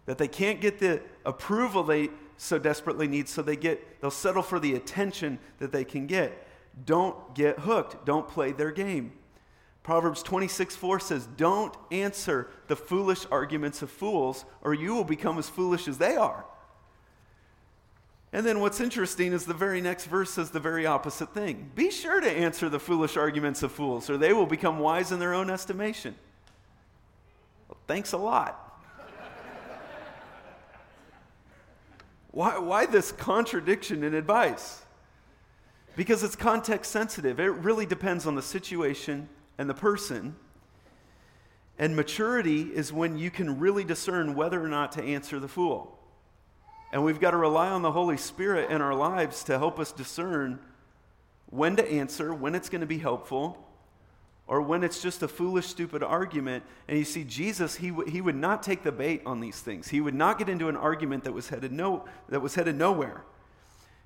that 0.05 0.17
they 0.17 0.27
can't 0.27 0.59
get 0.59 0.79
the 0.79 1.01
approval 1.25 1.83
they 1.83 2.09
so 2.37 2.59
desperately 2.59 3.07
need, 3.07 3.29
so 3.29 3.41
they 3.41 3.55
get, 3.55 4.01
they'll 4.01 4.11
settle 4.11 4.43
for 4.43 4.59
the 4.59 4.75
attention 4.75 5.39
that 5.59 5.71
they 5.71 5.83
can 5.83 6.07
get. 6.07 6.47
Don't 6.85 7.35
get 7.35 7.59
hooked. 7.59 8.05
Don't 8.05 8.27
play 8.27 8.51
their 8.51 8.71
game. 8.71 9.13
Proverbs 9.83 10.23
26 10.23 10.75
4 10.75 10.99
says, 10.99 11.27
Don't 11.37 11.75
answer 11.91 12.49
the 12.67 12.75
foolish 12.75 13.25
arguments 13.29 13.81
of 13.81 13.91
fools, 13.91 14.45
or 14.61 14.73
you 14.73 14.93
will 14.95 15.03
become 15.03 15.37
as 15.37 15.49
foolish 15.49 15.87
as 15.87 15.97
they 15.97 16.15
are. 16.15 16.45
And 18.31 18.45
then 18.45 18.61
what's 18.61 18.79
interesting 18.79 19.31
is 19.31 19.45
the 19.45 19.53
very 19.53 19.79
next 19.79 20.05
verse 20.05 20.31
says 20.31 20.49
the 20.49 20.59
very 20.59 20.87
opposite 20.87 21.35
thing. 21.35 21.69
Be 21.75 21.91
sure 21.91 22.19
to 22.19 22.29
answer 22.29 22.67
the 22.67 22.79
foolish 22.79 23.15
arguments 23.15 23.61
of 23.61 23.71
fools, 23.71 24.09
or 24.09 24.17
they 24.17 24.33
will 24.33 24.47
become 24.47 24.79
wise 24.79 25.11
in 25.11 25.19
their 25.19 25.35
own 25.35 25.51
estimation. 25.51 26.15
Well, 27.69 27.77
thanks 27.85 28.13
a 28.13 28.17
lot. 28.17 28.81
why, 32.31 32.57
why 32.57 32.87
this 32.87 33.11
contradiction 33.11 34.03
in 34.03 34.15
advice? 34.15 34.81
Because 35.95 36.23
it's 36.23 36.35
context 36.35 36.91
sensitive. 36.91 37.39
It 37.39 37.51
really 37.51 37.85
depends 37.85 38.25
on 38.25 38.35
the 38.35 38.41
situation 38.41 39.29
and 39.57 39.69
the 39.69 39.73
person. 39.73 40.35
And 41.77 41.95
maturity 41.95 42.61
is 42.73 42.93
when 42.93 43.17
you 43.17 43.31
can 43.31 43.59
really 43.59 43.83
discern 43.83 44.35
whether 44.35 44.63
or 44.63 44.67
not 44.67 44.91
to 44.93 45.03
answer 45.03 45.39
the 45.39 45.47
fool. 45.47 45.99
And 46.91 47.03
we've 47.03 47.19
got 47.19 47.31
to 47.31 47.37
rely 47.37 47.69
on 47.69 47.81
the 47.81 47.91
Holy 47.91 48.17
Spirit 48.17 48.69
in 48.69 48.81
our 48.81 48.93
lives 48.93 49.43
to 49.45 49.57
help 49.57 49.79
us 49.79 49.91
discern 49.91 50.59
when 51.47 51.75
to 51.75 51.91
answer, 51.91 52.33
when 52.33 52.55
it's 52.55 52.69
going 52.69 52.81
to 52.81 52.87
be 52.87 52.99
helpful, 52.99 53.57
or 54.45 54.61
when 54.61 54.83
it's 54.83 55.01
just 55.01 55.23
a 55.23 55.27
foolish, 55.27 55.67
stupid 55.67 56.03
argument. 56.03 56.63
And 56.87 56.97
you 56.97 57.05
see, 57.05 57.23
Jesus, 57.23 57.75
he, 57.75 57.89
w- 57.89 58.09
he 58.09 58.21
would 58.21 58.35
not 58.35 58.61
take 58.61 58.83
the 58.83 58.91
bait 58.91 59.21
on 59.25 59.39
these 59.39 59.59
things. 59.59 59.87
He 59.87 60.01
would 60.01 60.13
not 60.13 60.37
get 60.37 60.49
into 60.49 60.69
an 60.69 60.75
argument 60.75 61.23
that 61.23 61.31
was 61.31 61.49
headed, 61.49 61.71
no, 61.71 62.05
that 62.29 62.41
was 62.41 62.55
headed 62.55 62.75
nowhere. 62.75 63.23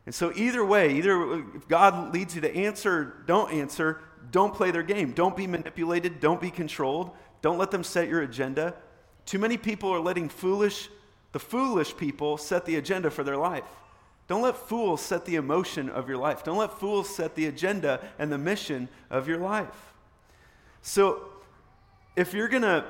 And 0.07 0.15
so, 0.15 0.31
either 0.37 0.63
way, 0.63 0.93
either 0.93 1.33
if 1.53 1.67
God 1.67 2.13
leads 2.13 2.33
you 2.33 2.39
to 2.39 2.55
answer, 2.55 3.17
don't 3.25 3.51
answer, 3.51 3.99
don't 4.31 4.53
play 4.53 4.71
their 4.71 4.81
game. 4.81 5.11
Don't 5.11 5.35
be 5.35 5.47
manipulated, 5.47 6.21
don't 6.21 6.39
be 6.39 6.49
controlled, 6.49 7.11
don't 7.41 7.57
let 7.57 7.71
them 7.71 7.83
set 7.83 8.07
your 8.07 8.21
agenda. 8.21 8.73
Too 9.25 9.37
many 9.37 9.57
people 9.57 9.89
are 9.89 9.99
letting 9.99 10.29
foolish, 10.29 10.87
the 11.33 11.39
foolish 11.39 11.97
people 11.97 12.37
set 12.37 12.63
the 12.63 12.77
agenda 12.77 13.11
for 13.11 13.25
their 13.25 13.35
life. 13.35 13.65
Don't 14.29 14.41
let 14.41 14.55
fools 14.55 15.01
set 15.01 15.25
the 15.25 15.35
emotion 15.35 15.89
of 15.89 16.07
your 16.07 16.17
life. 16.17 16.41
Don't 16.41 16.57
let 16.57 16.79
fools 16.79 17.13
set 17.13 17.35
the 17.35 17.47
agenda 17.47 17.99
and 18.17 18.31
the 18.31 18.37
mission 18.37 18.87
of 19.09 19.27
your 19.27 19.39
life. 19.39 19.93
So, 20.83 21.21
if 22.15 22.33
you're 22.33 22.47
going 22.47 22.63
to 22.63 22.85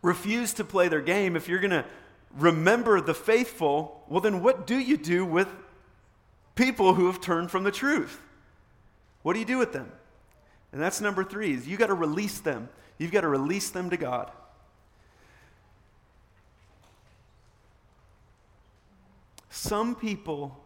refuse 0.00 0.54
to 0.54 0.64
play 0.64 0.88
their 0.88 1.02
game, 1.02 1.36
if 1.36 1.46
you're 1.46 1.60
going 1.60 1.72
to 1.72 1.84
remember 2.38 3.02
the 3.02 3.12
faithful, 3.12 4.02
well, 4.08 4.22
then 4.22 4.42
what 4.42 4.66
do 4.66 4.78
you 4.78 4.96
do 4.96 5.26
with 5.26 5.48
people 6.58 6.94
who 6.94 7.06
have 7.06 7.20
turned 7.20 7.52
from 7.52 7.62
the 7.62 7.70
truth? 7.70 8.20
What 9.22 9.34
do 9.34 9.38
you 9.38 9.44
do 9.44 9.58
with 9.58 9.72
them? 9.72 9.92
And 10.72 10.82
that's 10.82 11.00
number 11.00 11.22
three, 11.22 11.54
is 11.54 11.68
you 11.68 11.76
got 11.76 11.86
to 11.86 11.94
release 11.94 12.40
them. 12.40 12.68
You've 12.98 13.12
got 13.12 13.20
to 13.20 13.28
release 13.28 13.70
them 13.70 13.90
to 13.90 13.96
God. 13.96 14.32
Some 19.50 19.94
people 19.94 20.58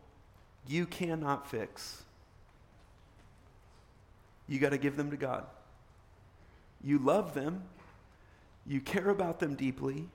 you 0.66 0.86
cannot 0.86 1.50
fix. 1.50 2.02
You 4.48 4.58
got 4.58 4.70
to 4.70 4.78
give 4.78 4.96
them 4.96 5.10
to 5.10 5.16
God. 5.18 5.44
You 6.82 6.98
love 6.98 7.34
them, 7.34 7.62
you 8.66 8.80
care 8.80 9.10
about 9.10 9.40
them 9.40 9.54
deeply, 9.54 10.08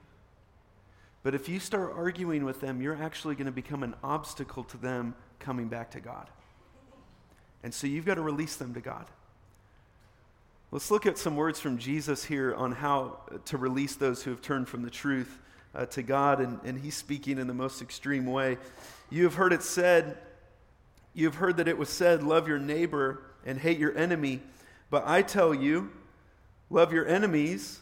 but 1.22 1.34
if 1.34 1.48
you 1.48 1.60
start 1.60 1.92
arguing 1.96 2.44
with 2.44 2.60
them, 2.60 2.82
you're 2.82 3.00
actually 3.00 3.36
going 3.36 3.46
to 3.46 3.52
become 3.52 3.82
an 3.82 3.94
obstacle 4.02 4.64
to 4.64 4.76
them 4.76 5.14
coming 5.38 5.68
back 5.68 5.90
to 5.92 6.00
God. 6.00 6.28
And 7.62 7.72
so 7.72 7.86
you've 7.86 8.06
got 8.06 8.14
to 8.14 8.22
release 8.22 8.56
them 8.56 8.74
to 8.74 8.80
God. 8.80 9.06
Let's 10.70 10.90
look 10.90 11.06
at 11.06 11.16
some 11.16 11.36
words 11.36 11.58
from 11.60 11.78
Jesus 11.78 12.24
here 12.24 12.54
on 12.54 12.72
how 12.72 13.20
to 13.46 13.56
release 13.56 13.96
those 13.96 14.22
who 14.22 14.30
have 14.30 14.42
turned 14.42 14.68
from 14.68 14.82
the 14.82 14.90
truth 14.90 15.38
uh, 15.74 15.86
to 15.86 16.02
God, 16.02 16.40
and, 16.40 16.60
and 16.64 16.78
he's 16.78 16.94
speaking 16.94 17.38
in 17.38 17.46
the 17.46 17.54
most 17.54 17.80
extreme 17.80 18.26
way. 18.26 18.58
You 19.10 19.24
have 19.24 19.34
heard 19.34 19.52
it 19.52 19.62
said, 19.62 20.18
you 21.14 21.24
have 21.24 21.36
heard 21.36 21.56
that 21.56 21.66
it 21.66 21.76
was 21.76 21.88
said, 21.88 22.22
Love 22.22 22.46
your 22.46 22.60
neighbor 22.60 23.22
and 23.44 23.58
hate 23.58 23.78
your 23.78 23.96
enemy. 23.98 24.40
But 24.90 25.04
I 25.06 25.22
tell 25.22 25.52
you, 25.52 25.90
love 26.70 26.92
your 26.92 27.06
enemies 27.06 27.80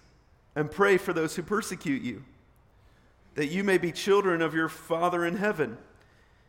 and 0.54 0.70
pray 0.70 0.96
for 0.96 1.12
those 1.12 1.36
who 1.36 1.42
persecute 1.42 2.02
you, 2.02 2.24
that 3.34 3.48
you 3.48 3.62
may 3.62 3.76
be 3.78 3.92
children 3.92 4.40
of 4.40 4.54
your 4.54 4.68
Father 4.68 5.24
in 5.24 5.36
heaven. 5.36 5.76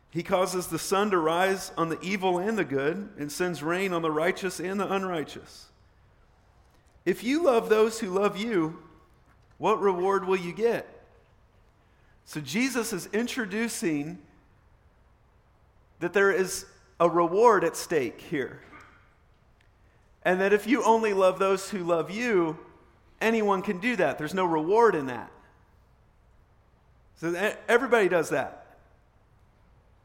He 0.09 0.23
causes 0.23 0.67
the 0.67 0.79
sun 0.79 1.11
to 1.11 1.17
rise 1.17 1.71
on 1.77 1.89
the 1.89 1.99
evil 2.01 2.39
and 2.39 2.57
the 2.57 2.65
good, 2.65 3.09
and 3.17 3.31
sends 3.31 3.61
rain 3.61 3.93
on 3.93 4.01
the 4.01 4.11
righteous 4.11 4.59
and 4.59 4.79
the 4.79 4.91
unrighteous. 4.91 5.67
If 7.05 7.23
you 7.23 7.43
love 7.43 7.69
those 7.69 7.99
who 7.99 8.09
love 8.09 8.37
you, 8.37 8.79
what 9.57 9.81
reward 9.81 10.25
will 10.25 10.37
you 10.37 10.53
get? 10.53 10.87
So 12.25 12.41
Jesus 12.41 12.93
is 12.93 13.07
introducing 13.13 14.17
that 15.99 16.13
there 16.13 16.31
is 16.31 16.65
a 16.99 17.09
reward 17.09 17.63
at 17.63 17.75
stake 17.77 18.21
here. 18.21 18.61
And 20.23 20.41
that 20.41 20.51
if 20.51 20.67
you 20.67 20.83
only 20.83 21.13
love 21.13 21.39
those 21.39 21.69
who 21.69 21.79
love 21.79 22.11
you, 22.11 22.57
anyone 23.21 23.61
can 23.61 23.79
do 23.79 23.95
that. 23.95 24.17
There's 24.17 24.33
no 24.33 24.45
reward 24.45 24.95
in 24.95 25.07
that. 25.07 25.31
So 27.15 27.53
everybody 27.67 28.09
does 28.09 28.29
that. 28.29 28.56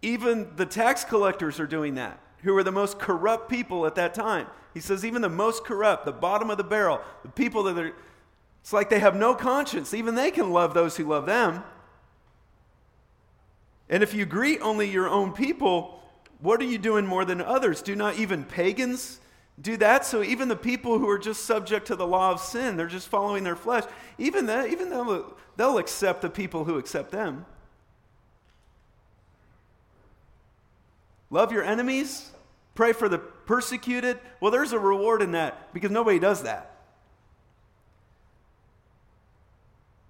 Even 0.03 0.51
the 0.57 0.67
tax 0.67 1.05
collectors 1.05 1.59
are 1.61 1.67
doing 1.67 1.95
that 1.95 2.19
who 2.43 2.53
were 2.53 2.65
the 2.65 2.73
most 2.73 2.99
corrupt 2.99 3.49
people 3.49 3.87
at 3.87 3.95
that 3.95 4.15
time. 4.15 4.47
He 4.75 4.81
says, 4.81 5.05
even 5.05 5.23
the 5.23 5.29
most 5.29 5.65
corrupt, 5.65 6.05
the 6.05 6.12
bottom 6.12 6.51
of 6.51 6.57
the 6.57 6.65
barrel, 6.65 7.01
the 7.23 7.29
people 7.29 7.62
that 7.65 7.79
are, 7.79 7.93
it's 8.61 8.73
like 8.73 8.91
they 8.91 8.99
have 8.99 9.15
no 9.15 9.35
conscience. 9.35 9.95
Even 9.95 10.15
they 10.15 10.31
can 10.31 10.51
love 10.51 10.75
those 10.75 10.97
who 10.97 11.05
love 11.05 11.27
them. 11.27 11.62
And 13.88 14.03
if 14.03 14.15
you 14.15 14.25
greet 14.25 14.61
only 14.61 14.91
your 14.91 15.09
own 15.09 15.33
people, 15.33 16.01
what 16.41 16.61
are 16.61 16.65
you 16.65 16.79
doing 16.79 17.07
more 17.07 17.25
than 17.25 17.41
others? 17.41 17.83
Do 17.83 17.95
not 17.95 18.17
even 18.17 18.45
pagans 18.45 19.21
do 19.61 19.77
that? 19.77 20.05
So 20.05 20.23
even 20.23 20.49
the 20.49 20.57
people 20.57 20.99
who 20.99 21.09
are 21.09 21.19
just 21.19 21.45
subject 21.45 21.87
to 21.88 21.97
the 21.97 22.07
law 22.07 22.33
of 22.33 22.41
sin, 22.41 22.77
they're 22.77 22.87
just 22.87 23.09
following 23.09 23.45
their 23.45 23.57
flesh, 23.57 23.85
even 24.19 24.47
that, 24.47 24.71
even 24.71 24.91
they'll, 24.91 25.37
they'll 25.57 25.79
accept 25.79 26.23
the 26.23 26.31
people 26.31 26.65
who 26.65 26.79
accept 26.79 27.11
them. 27.11 27.45
Love 31.33 31.51
your 31.51 31.64
enemies, 31.64 32.31
pray 32.75 32.92
for 32.92 33.09
the 33.09 33.16
persecuted. 33.18 34.18
Well, 34.38 34.53
there's 34.53 34.73
a 34.73 34.79
reward 34.79 35.23
in 35.23 35.33
that 35.33 35.73
because 35.73 35.90
nobody 35.90 36.18
does 36.18 36.42
that. 36.42 36.77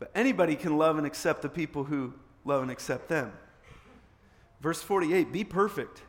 But 0.01 0.11
anybody 0.17 0.57
can 0.57 0.77
love 0.77 0.99
and 0.99 1.07
accept 1.07 1.43
the 1.43 1.49
people 1.49 1.85
who 1.85 2.13
love 2.45 2.63
and 2.63 2.73
accept 2.73 3.09
them. 3.09 3.33
Verse 4.61 4.83
48 4.83 5.33
Be 5.33 5.45
perfect. 5.45 6.03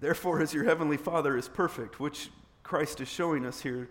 Therefore, 0.00 0.42
as 0.42 0.52
your 0.52 0.64
heavenly 0.64 0.98
Father 0.98 1.34
is 1.34 1.48
perfect, 1.48 1.98
which 1.98 2.28
Christ 2.62 3.00
is 3.00 3.08
showing 3.08 3.46
us 3.46 3.62
here 3.62 3.88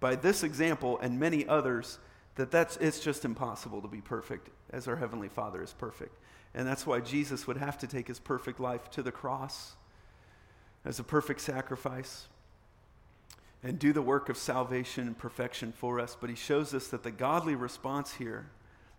by 0.00 0.16
this 0.16 0.42
example 0.42 0.98
and 1.02 1.20
many 1.20 1.46
others, 1.46 1.98
that 2.36 2.50
that's, 2.50 2.78
it's 2.78 3.00
just 3.00 3.26
impossible 3.26 3.82
to 3.82 3.88
be 3.88 4.00
perfect 4.00 4.48
as 4.70 4.88
our 4.88 4.96
heavenly 4.96 5.28
Father 5.28 5.62
is 5.62 5.74
perfect. 5.74 6.16
And 6.54 6.66
that's 6.66 6.86
why 6.86 7.00
Jesus 7.00 7.46
would 7.46 7.58
have 7.58 7.78
to 7.78 7.86
take 7.86 8.08
his 8.08 8.18
perfect 8.18 8.58
life 8.58 8.90
to 8.92 9.02
the 9.02 9.12
cross 9.12 9.74
as 10.84 10.98
a 10.98 11.04
perfect 11.04 11.40
sacrifice 11.40 12.26
and 13.62 13.78
do 13.78 13.92
the 13.92 14.02
work 14.02 14.28
of 14.28 14.36
salvation 14.36 15.06
and 15.06 15.18
perfection 15.18 15.72
for 15.72 16.00
us. 16.00 16.16
But 16.18 16.30
he 16.30 16.36
shows 16.36 16.74
us 16.74 16.88
that 16.88 17.02
the 17.02 17.10
godly 17.10 17.54
response 17.54 18.14
here, 18.14 18.46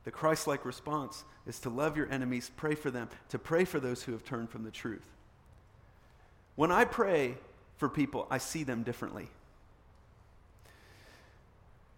the 0.04 0.12
Christ 0.12 0.48
like 0.48 0.66
response, 0.66 1.24
is 1.48 1.60
to 1.62 1.70
love 1.70 1.98
your 1.98 2.10
enemies, 2.12 2.52
pray 2.56 2.76
for 2.76 2.92
them, 2.92 3.10
to 3.30 3.40
pray 3.40 3.66
for 3.66 3.80
those 3.80 4.04
who 4.04 4.12
have 4.12 4.24
turned 4.24 4.50
from 4.50 4.64
the 4.64 4.72
truth. 4.72 5.06
When 6.56 6.72
I 6.72 6.86
pray 6.86 7.38
for 7.78 7.88
people, 7.88 8.28
I 8.30 8.38
see 8.38 8.64
them 8.64 8.84
differently. 8.84 9.30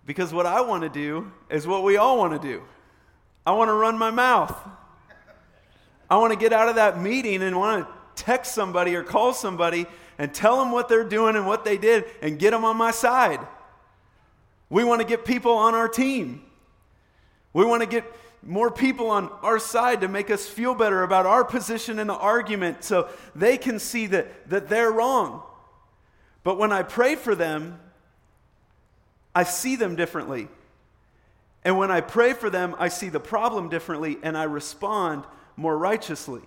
Because 0.06 0.34
what 0.34 0.46
I 0.46 0.62
want 0.62 0.84
to 0.84 0.90
do 0.90 1.32
is 1.50 1.68
what 1.68 1.84
we 1.84 1.98
all 1.98 2.18
want 2.18 2.40
to 2.40 2.48
do. 2.48 2.64
I 3.46 3.52
want 3.52 3.70
to 3.70 3.74
run 3.74 3.98
my 3.98 4.12
mouth. 4.12 4.56
I 6.12 6.17
want 6.17 6.34
to 6.34 6.38
get 6.38 6.52
out 6.52 6.67
of 6.67 6.76
that 6.76 7.00
meeting 7.00 7.41
and 7.41 7.58
want 7.58 7.88
to 7.88 8.21
text 8.21 8.54
somebody 8.54 8.97
or 8.97 9.02
call 9.02 9.34
somebody 9.34 9.86
and 10.17 10.34
tell 10.34 10.60
them 10.60 10.74
what 10.74 10.89
they're 10.89 11.06
doing 11.06 11.38
and 11.38 11.47
what 11.47 11.63
they 11.63 11.78
did 11.78 12.04
and 12.21 12.38
get 12.38 12.52
them 12.52 12.65
on 12.65 12.76
my 12.76 12.91
side. 12.91 13.39
We 14.69 14.84
want 14.84 15.00
to 15.00 15.08
get 15.08 15.24
people 15.24 15.54
on 15.54 15.74
our 15.74 15.88
team. 15.88 16.43
We 17.54 17.63
want 17.63 17.82
to 17.82 17.88
get 17.88 18.04
more 18.43 18.69
people 18.69 19.10
on 19.10 19.30
our 19.41 19.58
side 19.58 20.02
to 20.02 20.10
make 20.10 20.30
us 20.30 20.45
feel 20.45 20.76
better 20.76 21.04
about 21.04 21.26
our 21.26 21.45
position 21.45 21.97
in 21.97 22.08
the 22.08 22.13
argument 22.13 22.84
so 22.84 23.08
they 23.34 23.58
can 23.58 23.80
see 23.80 24.08
that, 24.08 24.50
that 24.50 24.67
they're 24.67 24.91
wrong. 24.91 25.41
But 26.43 26.58
when 26.58 26.74
I 26.74 26.84
pray 26.84 27.15
for 27.15 27.36
them, 27.36 27.80
I 29.34 29.43
see 29.43 29.78
them 29.78 29.95
differently. 29.95 30.50
And 31.63 31.78
when 31.78 31.89
I 31.89 32.02
pray 32.02 32.34
for 32.34 32.50
them, 32.50 32.76
I 32.80 32.89
see 32.89 33.08
the 33.08 33.21
problem 33.21 33.69
differently 33.69 34.17
and 34.21 34.38
I 34.38 34.43
respond 34.43 35.24
more 35.56 35.78
righteously. 35.78 36.42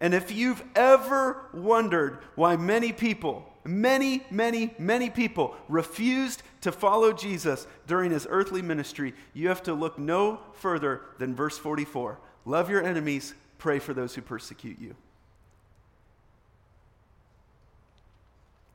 And 0.00 0.12
if 0.12 0.30
you've 0.30 0.62
ever 0.74 1.38
wondered 1.54 2.18
why 2.34 2.56
many 2.56 2.92
people, 2.92 3.50
many, 3.64 4.22
many, 4.30 4.74
many 4.78 5.08
people 5.08 5.56
refused 5.68 6.42
to 6.60 6.72
follow 6.72 7.12
Jesus 7.12 7.66
during 7.86 8.10
his 8.10 8.26
earthly 8.28 8.60
ministry, 8.60 9.14
you 9.32 9.48
have 9.48 9.62
to 9.62 9.74
look 9.74 9.98
no 9.98 10.40
further 10.52 11.02
than 11.18 11.34
verse 11.34 11.56
44. 11.56 12.18
Love 12.44 12.68
your 12.68 12.82
enemies, 12.82 13.34
pray 13.58 13.78
for 13.78 13.94
those 13.94 14.14
who 14.14 14.22
persecute 14.22 14.78
you. 14.78 14.94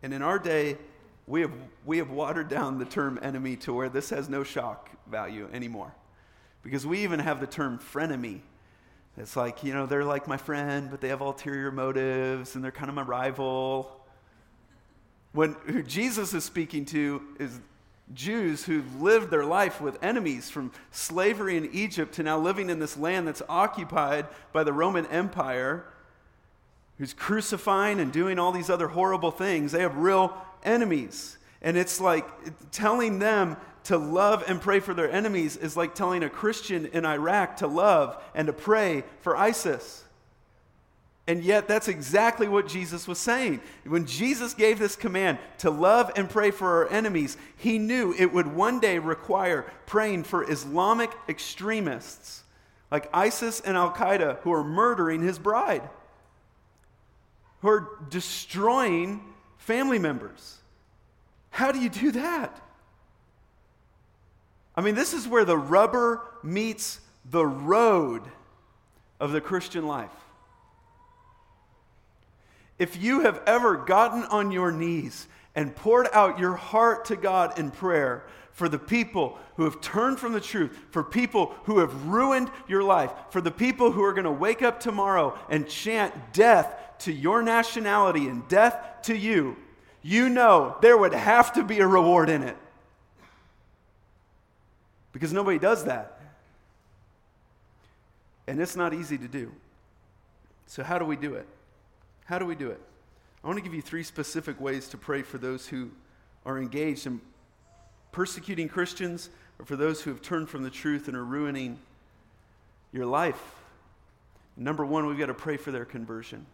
And 0.04 0.14
in 0.14 0.24
our 0.24 0.40
day, 0.40 0.78
we 1.28 1.42
have, 1.42 1.52
we 1.86 2.00
have 2.00 2.10
watered 2.10 2.50
down 2.50 2.80
the 2.80 2.86
term 2.86 3.20
enemy 3.22 3.56
to 3.58 3.74
where 3.74 3.90
this 3.90 4.10
has 4.10 4.28
no 4.28 4.44
shock 4.44 4.90
value 5.10 5.48
anymore. 5.54 5.94
Because 6.64 6.86
we 6.86 7.00
even 7.04 7.20
have 7.20 7.40
the 7.40 7.48
term 7.48 7.80
frenemy 7.80 8.42
it's 9.18 9.36
like, 9.36 9.64
you 9.64 9.74
know, 9.74 9.86
they're 9.86 10.06
like 10.06 10.28
my 10.28 10.38
friend, 10.38 10.90
but 10.90 11.02
they 11.02 11.10
have 11.10 11.22
ulterior 11.22 11.72
motives 11.72 12.56
and 12.56 12.64
they're 12.64 12.72
kind 12.72 12.90
of 12.90 12.96
my 12.96 13.02
rival. 13.02 14.06
When 15.34 15.54
who 15.66 15.84
Jesus 15.84 16.34
is 16.34 16.44
speaking 16.44 16.86
to 16.86 17.22
is 17.40 17.60
Jews 18.14 18.66
who 18.66 18.84
lived 19.00 19.30
their 19.30 19.46
life 19.46 19.80
with 19.80 20.02
enemies 20.04 20.50
from 20.50 20.72
slavery 20.92 21.58
in 21.58 21.70
Egypt 21.74 22.14
to 22.16 22.24
now 22.24 22.38
living 22.38 22.70
in 22.70 22.80
this 22.80 22.98
land 22.98 23.28
that's 23.28 23.42
occupied 23.48 24.28
by 24.54 24.64
the 24.64 24.74
Roman 24.74 25.06
Empire, 25.08 25.86
who's 26.98 27.14
crucifying 27.14 28.00
and 28.00 28.12
doing 28.12 28.40
all 28.40 28.52
these 28.52 28.70
other 28.70 28.90
horrible 28.90 29.32
things. 29.32 29.72
They 29.72 29.82
have 29.82 29.98
real 29.98 30.36
enemies. 30.64 31.38
And 31.62 31.78
it's 31.78 32.02
like 32.02 32.28
telling 32.72 33.20
them 33.20 33.58
to 33.86 33.98
love 33.98 34.44
and 34.48 34.62
pray 34.62 34.80
for 34.80 34.94
their 34.94 35.12
enemies 35.12 35.58
is 35.58 35.76
like 35.76 35.96
telling 35.96 36.24
a 36.24 36.30
Christian 36.30 36.86
in 36.88 37.06
Iraq 37.06 37.58
to 37.58 37.68
love 37.68 38.22
and 38.36 38.48
to 38.48 38.54
pray 38.54 39.04
for 39.22 39.36
ISIS. 39.36 40.04
And 41.28 41.44
yet, 41.44 41.68
that's 41.68 41.88
exactly 41.88 42.48
what 42.48 42.68
Jesus 42.68 43.08
was 43.08 43.20
saying. 43.20 43.62
When 43.86 44.06
Jesus 44.06 44.54
gave 44.54 44.80
this 44.80 44.96
command 44.96 45.38
to 45.60 45.70
love 45.70 46.12
and 46.16 46.30
pray 46.30 46.52
for 46.52 46.68
our 46.68 46.90
enemies, 46.90 47.38
he 47.58 47.78
knew 47.78 48.14
it 48.18 48.34
would 48.34 48.48
one 48.48 48.80
day 48.80 48.98
require 48.98 49.72
praying 49.86 50.24
for 50.24 50.50
Islamic 50.50 51.12
extremists 51.30 52.44
like 52.90 53.10
ISIS 53.14 53.62
and 53.62 53.78
Al 53.78 53.94
Qaeda 53.94 54.40
who 54.40 54.52
are 54.52 54.64
murdering 54.64 55.22
his 55.22 55.40
bride, 55.40 55.88
who 57.62 57.70
are 57.70 57.88
destroying 58.10 59.22
family 59.58 60.00
members. 60.00 60.58
How 61.52 61.72
do 61.72 61.80
you 61.80 61.90
do 61.90 62.12
that? 62.12 62.60
I 64.76 64.82
mean, 64.82 64.96
this 64.96 65.14
is 65.14 65.28
where 65.28 65.46
the 65.46 65.58
rubber 65.58 66.22
meets 66.44 67.00
the 67.30 67.46
road 67.46 68.24
of 69.20 69.32
the 69.32 69.42
Christian 69.42 69.86
life. 69.86 70.10
If 72.80 73.02
you 73.02 73.22
have 73.22 73.42
ever 73.46 73.78
gotten 73.78 74.24
on 74.24 74.52
your 74.52 74.72
knees 74.72 75.28
and 75.54 75.76
poured 75.76 76.08
out 76.14 76.40
your 76.40 76.56
heart 76.56 77.06
to 77.06 77.16
God 77.16 77.60
in 77.60 77.70
prayer 77.70 78.24
for 78.54 78.68
the 78.68 78.80
people 78.80 79.38
who 79.56 79.66
have 79.66 79.82
turned 79.82 80.20
from 80.20 80.34
the 80.34 80.42
truth, 80.42 80.78
for 80.90 81.04
people 81.04 81.54
who 81.66 81.80
have 81.80 82.08
ruined 82.08 82.50
your 82.68 82.84
life, 82.84 83.12
for 83.30 83.42
the 83.42 83.52
people 83.52 83.92
who 83.92 84.04
are 84.04 84.14
going 84.14 84.26
to 84.26 84.32
wake 84.32 84.62
up 84.62 84.80
tomorrow 84.80 85.38
and 85.50 85.68
chant 85.68 86.14
death 86.34 86.74
to 87.00 87.12
your 87.12 87.42
nationality 87.42 88.28
and 88.28 88.48
death 88.48 88.78
to 89.04 89.16
you, 89.16 89.58
you 90.02 90.30
know 90.30 90.76
there 90.82 90.98
would 90.98 91.14
have 91.14 91.54
to 91.54 91.64
be 91.64 91.80
a 91.80 91.88
reward 91.88 92.30
in 92.30 92.44
it. 92.44 92.58
Because 95.12 95.34
nobody 95.34 95.60
does 95.60 95.84
that. 95.86 96.20
And 98.48 98.60
it's 98.60 98.76
not 98.76 98.94
easy 98.94 99.18
to 99.18 99.28
do. 99.28 99.52
So, 100.68 100.84
how 100.84 100.98
do 100.98 101.06
we 101.06 101.16
do 101.16 101.34
it? 101.36 101.48
How 102.26 102.40
do 102.40 102.46
we 102.46 102.56
do 102.56 102.70
it? 102.70 102.80
I 103.44 103.48
want 103.48 103.58
to 103.58 103.64
give 103.64 103.74
you 103.74 103.82
three 103.82 104.04
specific 104.04 104.60
ways 104.60 104.88
to 104.90 104.98
pray 104.98 105.22
for 105.22 105.38
those 105.38 105.68
who 105.68 105.92
are 106.46 106.60
engaged 106.60 107.08
in 107.08 107.20
persecuting 108.12 108.70
Christians 108.70 109.30
or 109.60 109.66
for 109.66 109.76
those 109.76 110.02
who 110.02 110.12
have 110.12 110.22
turned 110.22 110.50
from 110.50 110.64
the 110.64 110.70
truth 110.70 111.08
and 111.08 111.18
are 111.18 111.24
ruining 111.24 111.80
your 112.92 113.06
life. 113.06 113.42
Number 114.58 114.86
one, 114.86 115.08
we've 115.08 115.18
got 115.18 115.28
to 115.28 115.34
pray 115.34 115.58
for 115.58 115.72
their 115.72 115.86
conversion. 115.86 116.46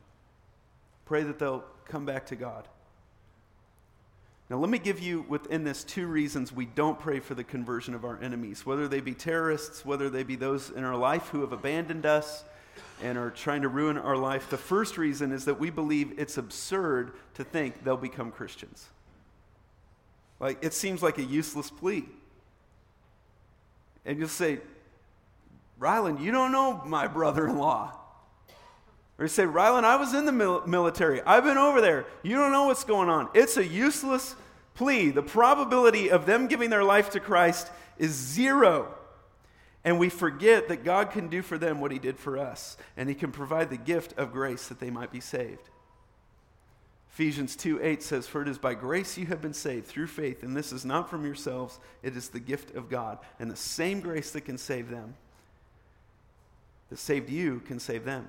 Pray 1.06 1.24
that 1.24 1.40
they'll 1.40 1.64
come 1.86 2.06
back 2.06 2.26
to 2.28 2.36
God. 2.36 2.68
Now, 4.50 4.58
let 4.58 4.70
me 4.70 4.80
give 4.80 5.02
you 5.02 5.26
within 5.28 5.66
this 5.66 5.84
two 5.84 6.08
reasons 6.08 6.54
we 6.54 6.66
don't 6.66 6.98
pray 6.98 7.20
for 7.20 7.36
the 7.36 7.44
conversion 7.44 7.94
of 7.94 8.06
our 8.06 8.18
enemies, 8.22 8.66
whether 8.66 8.88
they 8.88 9.02
be 9.02 9.14
terrorists, 9.14 9.86
whether 9.86 10.10
they 10.10 10.24
be 10.24 10.38
those 10.38 10.70
in 10.70 10.86
our 10.86 10.96
life 10.96 11.28
who 11.30 11.42
have 11.42 11.52
abandoned 11.52 12.06
us 12.06 12.46
and 13.04 13.18
are 13.18 13.30
trying 13.30 13.64
to 13.64 13.68
ruin 13.68 13.98
our 13.98 14.16
life. 14.16 14.50
The 14.50 14.58
first 14.58 14.98
reason 14.98 15.34
is 15.34 15.46
that 15.46 15.60
we 15.60 15.70
believe 15.70 16.18
it's 16.18 16.38
absurd 16.38 17.12
to 17.34 17.44
think 17.44 17.84
they'll 17.84 17.98
become 17.98 18.32
Christians. 18.32 18.88
Like, 20.40 20.64
it 20.64 20.74
seems 20.74 21.04
like 21.04 21.18
a 21.18 21.24
useless 21.24 21.70
plea. 21.70 22.06
And 24.06 24.18
you'll 24.18 24.30
say, 24.30 24.60
Ryland, 25.78 26.22
you 26.22 26.32
don't 26.32 26.54
know 26.54 26.82
my 26.86 27.08
brother 27.08 27.48
in 27.48 27.58
law. 27.58 27.94
Or 29.20 29.26
you 29.26 29.30
say, 29.30 29.46
Ryland, 29.46 29.86
I 29.86 29.96
was 29.96 30.14
in 30.14 30.26
the 30.26 30.32
mil- 30.32 30.66
military. 30.68 31.22
I've 31.24 31.44
been 31.44 31.58
over 31.58 31.82
there. 31.82 32.06
You 32.22 32.36
don't 32.36 32.52
know 32.52 32.66
what's 32.66 32.84
going 32.84 33.10
on. 33.10 33.30
It's 33.34 33.58
a 33.58 33.66
useless 33.66 34.36
plea. 34.76 35.10
The 35.10 35.24
probability 35.24 36.12
of 36.12 36.26
them 36.26 36.48
giving 36.48 36.70
their 36.70 36.84
life 36.84 37.10
to 37.12 37.20
Christ 37.20 37.72
is 37.98 38.12
zero. 38.12 38.94
And 39.84 39.98
we 39.98 40.10
forget 40.10 40.68
that 40.68 40.84
God 40.84 41.12
can 41.12 41.30
do 41.30 41.42
for 41.42 41.58
them 41.58 41.80
what 41.80 41.92
He 41.92 42.00
did 42.00 42.20
for 42.20 42.38
us, 42.38 42.78
and 42.96 43.08
He 43.10 43.16
can 43.16 43.32
provide 43.32 43.70
the 43.70 43.78
gift 43.78 44.14
of 44.18 44.34
grace 44.34 44.68
that 44.68 44.80
they 44.80 44.92
might 44.92 45.12
be 45.12 45.22
saved. 45.22 45.70
Ephesians 47.14 47.56
2 47.56 47.80
8 47.82 48.04
says, 48.04 48.28
For 48.28 48.44
it 48.44 48.48
is 48.48 48.60
by 48.60 48.76
grace 48.76 49.18
you 49.18 49.26
have 49.28 49.42
been 49.42 49.54
saved 49.54 49.88
through 49.88 50.08
faith, 50.08 50.44
and 50.44 50.56
this 50.56 50.72
is 50.72 50.86
not 50.86 51.10
from 51.10 51.26
yourselves, 51.26 51.80
it 52.04 52.16
is 52.16 52.30
the 52.30 52.40
gift 52.40 52.76
of 52.76 52.90
God. 52.90 53.18
And 53.40 53.50
the 53.50 53.56
same 53.56 54.02
grace 54.02 54.30
that 54.32 54.42
can 54.42 54.60
save 54.60 54.90
them, 54.90 55.16
that 56.90 57.00
saved 57.00 57.32
you, 57.32 57.62
can 57.62 57.80
save 57.80 58.06
them. 58.06 58.28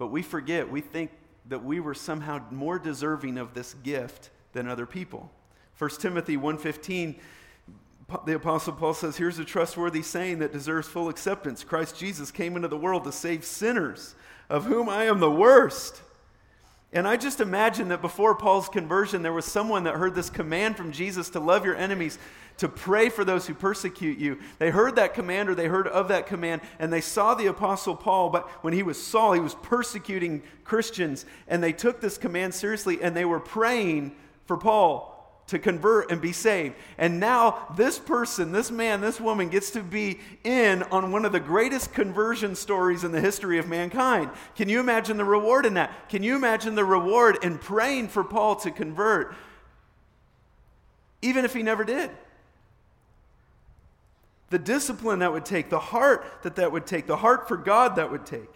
But 0.00 0.06
we 0.06 0.22
forget, 0.22 0.70
we 0.70 0.80
think 0.80 1.10
that 1.50 1.62
we 1.62 1.78
were 1.78 1.92
somehow 1.92 2.40
more 2.50 2.78
deserving 2.78 3.36
of 3.36 3.52
this 3.52 3.74
gift 3.74 4.30
than 4.54 4.66
other 4.66 4.86
people. 4.86 5.30
1 5.76 5.90
Timothy 6.00 6.38
1:15 6.38 7.16
the 8.24 8.34
apostle 8.34 8.72
Paul 8.72 8.94
says, 8.94 9.18
here's 9.18 9.38
a 9.38 9.44
trustworthy 9.44 10.00
saying 10.00 10.38
that 10.38 10.52
deserves 10.54 10.88
full 10.88 11.10
acceptance. 11.10 11.62
Christ 11.62 11.98
Jesus 11.98 12.30
came 12.30 12.56
into 12.56 12.66
the 12.66 12.78
world 12.78 13.04
to 13.04 13.12
save 13.12 13.44
sinners, 13.44 14.14
of 14.48 14.64
whom 14.64 14.88
I 14.88 15.04
am 15.04 15.20
the 15.20 15.30
worst. 15.30 16.00
And 16.92 17.06
I 17.06 17.16
just 17.16 17.40
imagine 17.40 17.88
that 17.88 18.02
before 18.02 18.34
Paul's 18.34 18.68
conversion, 18.68 19.22
there 19.22 19.32
was 19.32 19.44
someone 19.44 19.84
that 19.84 19.94
heard 19.94 20.14
this 20.14 20.28
command 20.28 20.76
from 20.76 20.90
Jesus 20.90 21.30
to 21.30 21.40
love 21.40 21.64
your 21.64 21.76
enemies, 21.76 22.18
to 22.56 22.68
pray 22.68 23.08
for 23.08 23.24
those 23.24 23.46
who 23.46 23.54
persecute 23.54 24.18
you. 24.18 24.38
They 24.58 24.70
heard 24.70 24.96
that 24.96 25.14
command 25.14 25.48
or 25.48 25.54
they 25.54 25.68
heard 25.68 25.86
of 25.86 26.08
that 26.08 26.26
command, 26.26 26.62
and 26.80 26.92
they 26.92 27.00
saw 27.00 27.34
the 27.34 27.46
Apostle 27.46 27.94
Paul, 27.94 28.30
but 28.30 28.48
when 28.64 28.72
he 28.72 28.82
was 28.82 29.00
Saul, 29.00 29.34
he 29.34 29.40
was 29.40 29.54
persecuting 29.54 30.42
Christians, 30.64 31.26
and 31.46 31.62
they 31.62 31.72
took 31.72 32.00
this 32.00 32.18
command 32.18 32.54
seriously 32.54 33.00
and 33.00 33.16
they 33.16 33.24
were 33.24 33.40
praying 33.40 34.16
for 34.46 34.56
Paul 34.56 35.19
to 35.50 35.58
convert 35.58 36.12
and 36.12 36.20
be 36.20 36.32
saved. 36.32 36.76
And 36.96 37.18
now, 37.18 37.66
this 37.76 37.98
person, 37.98 38.52
this 38.52 38.70
man, 38.70 39.00
this 39.00 39.20
woman 39.20 39.48
gets 39.48 39.72
to 39.72 39.82
be 39.82 40.20
in 40.44 40.84
on 40.84 41.10
one 41.10 41.24
of 41.24 41.32
the 41.32 41.40
greatest 41.40 41.92
conversion 41.92 42.54
stories 42.54 43.02
in 43.02 43.10
the 43.10 43.20
history 43.20 43.58
of 43.58 43.66
mankind. 43.66 44.30
Can 44.54 44.68
you 44.68 44.78
imagine 44.78 45.16
the 45.16 45.24
reward 45.24 45.66
in 45.66 45.74
that? 45.74 46.08
Can 46.08 46.22
you 46.22 46.36
imagine 46.36 46.76
the 46.76 46.84
reward 46.84 47.38
in 47.42 47.58
praying 47.58 48.08
for 48.08 48.22
Paul 48.22 48.54
to 48.56 48.70
convert, 48.70 49.34
even 51.20 51.44
if 51.44 51.52
he 51.52 51.64
never 51.64 51.82
did? 51.82 52.10
The 54.50 54.58
discipline 54.60 55.18
that 55.18 55.32
would 55.32 55.44
take, 55.44 55.68
the 55.68 55.80
heart 55.80 56.24
that 56.42 56.54
that 56.56 56.70
would 56.70 56.86
take, 56.86 57.08
the 57.08 57.16
heart 57.16 57.48
for 57.48 57.56
God 57.56 57.96
that 57.96 58.12
would 58.12 58.24
take. 58.24 58.50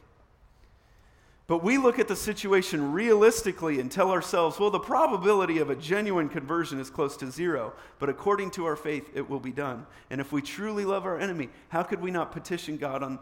But 1.46 1.62
we 1.62 1.76
look 1.76 1.98
at 1.98 2.08
the 2.08 2.16
situation 2.16 2.92
realistically 2.92 3.78
and 3.78 3.92
tell 3.92 4.10
ourselves, 4.10 4.58
well, 4.58 4.70
the 4.70 4.78
probability 4.78 5.58
of 5.58 5.68
a 5.68 5.76
genuine 5.76 6.30
conversion 6.30 6.80
is 6.80 6.88
close 6.88 7.18
to 7.18 7.30
zero, 7.30 7.74
but 7.98 8.08
according 8.08 8.50
to 8.52 8.64
our 8.64 8.76
faith, 8.76 9.10
it 9.14 9.28
will 9.28 9.40
be 9.40 9.52
done. 9.52 9.86
And 10.08 10.22
if 10.22 10.32
we 10.32 10.40
truly 10.40 10.86
love 10.86 11.04
our 11.04 11.18
enemy, 11.18 11.50
how 11.68 11.82
could 11.82 12.00
we 12.00 12.10
not 12.10 12.32
petition 12.32 12.78
God 12.78 13.02
on, 13.02 13.18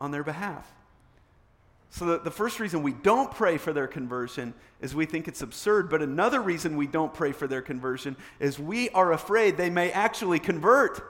on 0.00 0.10
their 0.10 0.24
behalf? 0.24 0.66
So, 1.90 2.06
the, 2.06 2.18
the 2.18 2.30
first 2.30 2.58
reason 2.58 2.82
we 2.82 2.94
don't 2.94 3.30
pray 3.30 3.58
for 3.58 3.74
their 3.74 3.86
conversion 3.86 4.54
is 4.80 4.94
we 4.94 5.04
think 5.04 5.28
it's 5.28 5.42
absurd. 5.42 5.90
But 5.90 6.00
another 6.00 6.40
reason 6.40 6.78
we 6.78 6.86
don't 6.86 7.12
pray 7.12 7.32
for 7.32 7.46
their 7.46 7.60
conversion 7.60 8.16
is 8.40 8.58
we 8.58 8.88
are 8.90 9.12
afraid 9.12 9.58
they 9.58 9.68
may 9.68 9.92
actually 9.92 10.38
convert. 10.38 11.02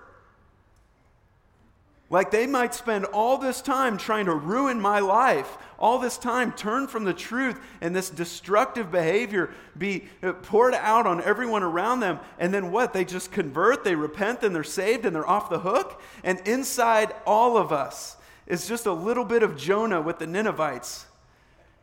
Like 2.11 2.33
they 2.33 2.49
might 2.49 2.75
spend 2.75 3.05
all 3.07 3.39
this 3.39 3.63
time 3.63 3.97
trying 3.97 4.27
to 4.27 4.35
ruin 4.35 4.81
my 4.81 4.99
life, 4.99 5.57
all 5.83 5.99
this 5.99 6.17
time 6.17 6.53
turn 6.53 6.87
from 6.87 7.03
the 7.03 7.13
truth, 7.13 7.59
and 7.81 7.95
this 7.95 8.09
destructive 8.09 8.93
behavior 8.93 9.51
be 9.77 10.05
uh, 10.23 10.33
poured 10.33 10.75
out 10.75 11.07
on 11.07 11.21
everyone 11.23 11.65
around 11.65 12.01
them. 12.01 12.21
And 12.39 12.55
then 12.55 12.71
what? 12.71 12.93
They 12.93 13.05
just 13.05 13.33
convert, 13.33 13.83
they 13.83 13.97
repent, 13.97 14.45
and 14.45 14.55
they're 14.55 14.63
saved, 14.63 15.05
and 15.05 15.15
they're 15.15 15.29
off 15.29 15.51
the 15.51 15.59
hook. 15.59 16.01
And 16.23 16.41
inside 16.47 17.13
all 17.27 17.59
of 17.59 17.73
us 17.73 18.17
is 18.47 18.69
just 18.69 18.87
a 18.87 18.93
little 18.93 19.25
bit 19.25 19.43
of 19.43 19.57
Jonah 19.57 20.01
with 20.01 20.21
the 20.21 20.27
Ninevites 20.27 21.07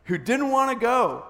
who 0.04 0.16
didn't 0.16 0.50
want 0.50 0.72
to 0.72 0.82
go 0.82 1.26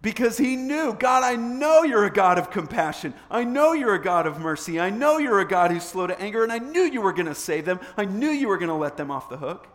because 0.00 0.38
he 0.38 0.56
knew, 0.56 0.94
God, 0.94 1.22
I 1.22 1.36
know 1.36 1.82
you're 1.82 2.06
a 2.06 2.12
God 2.12 2.38
of 2.38 2.50
compassion. 2.50 3.12
I 3.30 3.44
know 3.44 3.72
you're 3.72 3.94
a 3.94 4.02
God 4.02 4.26
of 4.26 4.38
mercy. 4.38 4.80
I 4.80 4.88
know 4.88 5.18
you're 5.18 5.40
a 5.40 5.48
God 5.48 5.70
who's 5.70 5.84
slow 5.84 6.06
to 6.06 6.18
anger, 6.20 6.42
and 6.42 6.52
I 6.52 6.58
knew 6.58 6.82
you 6.82 7.02
were 7.02 7.12
going 7.12 7.26
to 7.26 7.34
save 7.34 7.66
them. 7.66 7.80
I 7.96 8.04
knew 8.04 8.30
you 8.30 8.48
were 8.48 8.56
going 8.56 8.68
to 8.68 8.74
let 8.74 8.96
them 8.96 9.10
off 9.10 9.28
the 9.28 9.36
hook. 9.36 9.68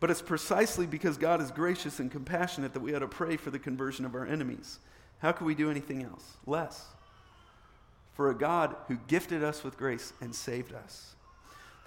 But 0.00 0.10
it's 0.10 0.22
precisely 0.22 0.86
because 0.86 1.18
God 1.18 1.40
is 1.40 1.50
gracious 1.50 2.00
and 2.00 2.10
compassionate 2.10 2.72
that 2.72 2.80
we 2.80 2.94
ought 2.94 3.00
to 3.00 3.08
pray 3.08 3.36
for 3.36 3.50
the 3.50 3.58
conversion 3.58 4.04
of 4.04 4.14
our 4.14 4.26
enemies. 4.26 4.78
How 5.18 5.32
could 5.32 5.46
we 5.46 5.54
do 5.54 5.70
anything 5.70 6.02
else? 6.02 6.24
Less. 6.46 6.86
For 8.14 8.30
a 8.30 8.34
God 8.34 8.74
who 8.88 8.98
gifted 9.06 9.44
us 9.44 9.62
with 9.62 9.76
grace 9.76 10.12
and 10.20 10.34
saved 10.34 10.72
us. 10.72 11.14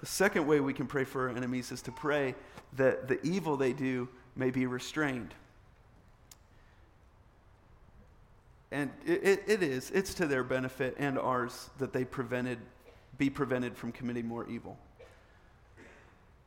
The 0.00 0.06
second 0.06 0.46
way 0.46 0.60
we 0.60 0.72
can 0.72 0.86
pray 0.86 1.04
for 1.04 1.28
our 1.28 1.36
enemies 1.36 1.72
is 1.72 1.82
to 1.82 1.92
pray 1.92 2.34
that 2.76 3.08
the 3.08 3.20
evil 3.26 3.56
they 3.56 3.72
do 3.72 4.08
may 4.36 4.50
be 4.50 4.66
restrained. 4.66 5.34
and 8.74 8.90
it, 9.06 9.24
it, 9.24 9.42
it 9.46 9.62
is, 9.62 9.92
it's 9.92 10.14
to 10.14 10.26
their 10.26 10.42
benefit 10.42 10.96
and 10.98 11.16
ours 11.16 11.70
that 11.78 11.92
they 11.92 12.04
prevented, 12.04 12.58
be 13.18 13.30
prevented 13.30 13.76
from 13.76 13.92
committing 13.92 14.26
more 14.26 14.48
evil. 14.50 14.76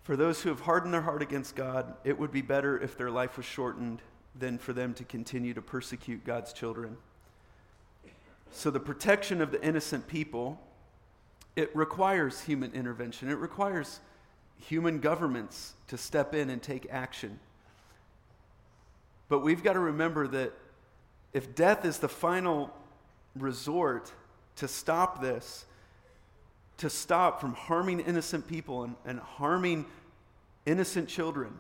For 0.07 0.15
those 0.15 0.41
who 0.41 0.47
have 0.47 0.61
hardened 0.61 0.93
their 0.93 1.01
heart 1.01 1.21
against 1.21 1.53
God, 1.57 1.93
it 2.05 2.17
would 2.17 2.31
be 2.31 2.41
better 2.41 2.79
if 2.79 2.97
their 2.97 3.11
life 3.11 3.35
was 3.35 3.45
shortened 3.45 4.01
than 4.39 4.57
for 4.57 4.71
them 4.71 4.93
to 4.93 5.03
continue 5.03 5.53
to 5.53 5.61
persecute 5.61 6.23
God's 6.23 6.53
children. 6.53 6.95
So, 8.49 8.71
the 8.71 8.79
protection 8.79 9.41
of 9.41 9.51
the 9.51 9.61
innocent 9.61 10.07
people, 10.07 10.61
it 11.57 11.75
requires 11.75 12.39
human 12.39 12.71
intervention. 12.71 13.29
It 13.29 13.37
requires 13.37 13.99
human 14.57 15.01
governments 15.01 15.73
to 15.87 15.97
step 15.97 16.33
in 16.33 16.49
and 16.49 16.63
take 16.63 16.87
action. 16.89 17.41
But 19.27 19.39
we've 19.39 19.61
got 19.61 19.73
to 19.73 19.79
remember 19.79 20.25
that 20.29 20.53
if 21.33 21.53
death 21.53 21.83
is 21.83 21.97
the 21.97 22.07
final 22.07 22.73
resort 23.35 24.13
to 24.55 24.69
stop 24.69 25.21
this, 25.21 25.65
to 26.77 26.89
stop 26.89 27.41
from 27.41 27.53
harming 27.53 27.99
innocent 27.99 28.47
people 28.47 28.83
and, 28.83 28.95
and 29.05 29.19
harming 29.19 29.85
innocent 30.65 31.09
children, 31.09 31.57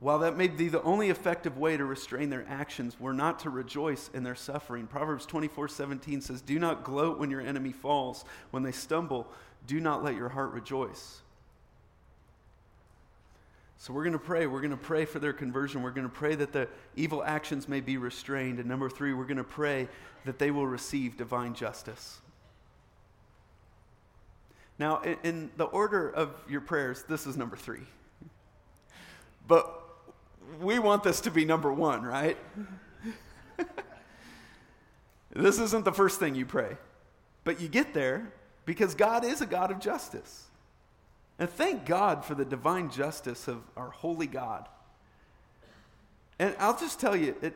while 0.00 0.18
that 0.18 0.36
may 0.36 0.48
be 0.48 0.68
the 0.68 0.82
only 0.82 1.10
effective 1.10 1.56
way 1.56 1.76
to 1.76 1.84
restrain 1.84 2.28
their 2.28 2.44
actions, 2.48 2.96
we're 3.00 3.12
not 3.12 3.38
to 3.40 3.50
rejoice 3.50 4.10
in 4.12 4.22
their 4.22 4.34
suffering. 4.34 4.86
Proverbs 4.86 5.24
24 5.24 5.68
17 5.68 6.20
says, 6.20 6.42
Do 6.42 6.58
not 6.58 6.84
gloat 6.84 7.18
when 7.18 7.30
your 7.30 7.40
enemy 7.40 7.72
falls. 7.72 8.24
When 8.50 8.62
they 8.62 8.72
stumble, 8.72 9.26
do 9.66 9.80
not 9.80 10.04
let 10.04 10.14
your 10.14 10.28
heart 10.28 10.52
rejoice. 10.52 11.22
So 13.78 13.92
we're 13.92 14.04
going 14.04 14.12
to 14.12 14.18
pray. 14.18 14.46
We're 14.46 14.60
going 14.60 14.70
to 14.70 14.76
pray 14.76 15.04
for 15.04 15.18
their 15.18 15.32
conversion. 15.32 15.82
We're 15.82 15.90
going 15.90 16.08
to 16.08 16.14
pray 16.14 16.34
that 16.34 16.52
the 16.52 16.68
evil 16.96 17.22
actions 17.22 17.68
may 17.68 17.80
be 17.80 17.96
restrained. 17.96 18.58
And 18.58 18.68
number 18.68 18.88
three, 18.88 19.12
we're 19.12 19.24
going 19.24 19.36
to 19.36 19.44
pray 19.44 19.88
that 20.24 20.38
they 20.38 20.50
will 20.50 20.66
receive 20.66 21.16
divine 21.16 21.54
justice. 21.54 22.20
Now, 24.78 25.00
in, 25.02 25.16
in 25.22 25.50
the 25.56 25.64
order 25.64 26.08
of 26.08 26.30
your 26.48 26.60
prayers, 26.60 27.04
this 27.08 27.26
is 27.26 27.36
number 27.36 27.56
three. 27.56 27.86
But 29.46 29.80
we 30.60 30.78
want 30.78 31.04
this 31.04 31.20
to 31.22 31.30
be 31.30 31.44
number 31.44 31.72
one, 31.72 32.02
right? 32.02 32.36
this 35.34 35.58
isn't 35.58 35.84
the 35.84 35.92
first 35.92 36.18
thing 36.18 36.34
you 36.34 36.46
pray. 36.46 36.76
But 37.44 37.60
you 37.60 37.68
get 37.68 37.94
there 37.94 38.32
because 38.64 38.94
God 38.94 39.24
is 39.24 39.40
a 39.40 39.46
God 39.46 39.70
of 39.70 39.78
justice. 39.78 40.44
And 41.38 41.48
thank 41.48 41.84
God 41.84 42.24
for 42.24 42.34
the 42.34 42.44
divine 42.44 42.90
justice 42.90 43.48
of 43.48 43.62
our 43.76 43.90
holy 43.90 44.26
God. 44.26 44.68
And 46.38 46.54
I'll 46.58 46.76
just 46.76 47.00
tell 47.00 47.14
you, 47.14 47.36
it, 47.42 47.54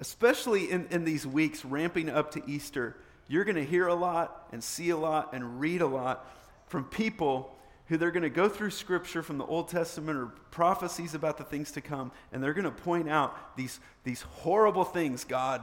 especially 0.00 0.70
in, 0.70 0.86
in 0.90 1.04
these 1.04 1.26
weeks 1.26 1.64
ramping 1.64 2.10
up 2.10 2.32
to 2.32 2.42
Easter, 2.46 2.96
you're 3.28 3.44
going 3.44 3.56
to 3.56 3.64
hear 3.64 3.86
a 3.86 3.94
lot 3.94 4.48
and 4.52 4.62
see 4.62 4.90
a 4.90 4.96
lot 4.96 5.32
and 5.32 5.60
read 5.60 5.80
a 5.80 5.86
lot 5.86 6.26
from 6.72 6.84
people 6.84 7.54
who 7.88 7.98
they're 7.98 8.10
going 8.10 8.22
to 8.22 8.30
go 8.30 8.48
through 8.48 8.70
scripture 8.70 9.22
from 9.22 9.36
the 9.36 9.44
Old 9.44 9.68
Testament 9.68 10.16
or 10.16 10.28
prophecies 10.50 11.14
about 11.14 11.36
the 11.36 11.44
things 11.44 11.70
to 11.72 11.82
come, 11.82 12.10
and 12.32 12.42
they're 12.42 12.54
going 12.54 12.64
to 12.64 12.70
point 12.70 13.10
out 13.10 13.58
these, 13.58 13.78
these 14.04 14.22
horrible 14.22 14.84
things 14.84 15.24
God 15.24 15.60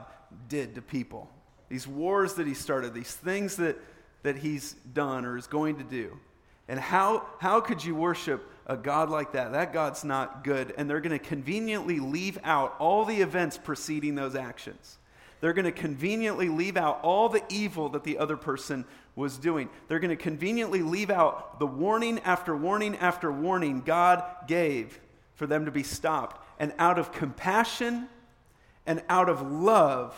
did 0.47 0.75
to 0.75 0.83
people, 0.83 1.27
these 1.67 1.87
wars 1.87 2.35
that 2.35 2.45
He 2.45 2.53
started, 2.53 2.93
these 2.93 3.11
things 3.11 3.55
that, 3.55 3.75
that 4.21 4.35
He's 4.35 4.73
done 4.93 5.25
or 5.25 5.35
is 5.35 5.47
going 5.47 5.77
to 5.77 5.83
do. 5.83 6.15
And 6.67 6.79
how, 6.79 7.25
how 7.39 7.59
could 7.59 7.83
you 7.83 7.95
worship 7.95 8.47
a 8.67 8.77
God 8.77 9.09
like 9.09 9.31
that? 9.31 9.53
That 9.53 9.73
God's 9.73 10.03
not 10.03 10.43
good. 10.43 10.75
And 10.77 10.87
they're 10.87 11.01
going 11.01 11.17
to 11.17 11.25
conveniently 11.25 11.99
leave 11.99 12.37
out 12.43 12.75
all 12.77 13.03
the 13.03 13.19
events 13.19 13.57
preceding 13.57 14.13
those 14.13 14.35
actions. 14.35 14.99
They're 15.41 15.53
going 15.53 15.65
to 15.65 15.71
conveniently 15.71 16.49
leave 16.49 16.77
out 16.77 16.99
all 17.01 17.29
the 17.29 17.41
evil 17.49 17.89
that 17.89 18.03
the 18.03 18.17
other 18.17 18.37
person 18.37 18.85
was 19.19 19.37
doing. 19.37 19.69
They're 19.87 19.99
going 19.99 20.09
to 20.09 20.15
conveniently 20.15 20.81
leave 20.81 21.09
out 21.09 21.59
the 21.59 21.67
warning 21.67 22.19
after 22.19 22.55
warning 22.55 22.95
after 22.97 23.31
warning 23.31 23.81
God 23.81 24.23
gave 24.47 24.99
for 25.35 25.45
them 25.45 25.65
to 25.65 25.71
be 25.71 25.83
stopped. 25.83 26.43
And 26.57 26.73
out 26.79 26.97
of 26.97 27.11
compassion 27.11 28.07
and 28.87 29.03
out 29.09 29.29
of 29.29 29.41
love, 29.51 30.15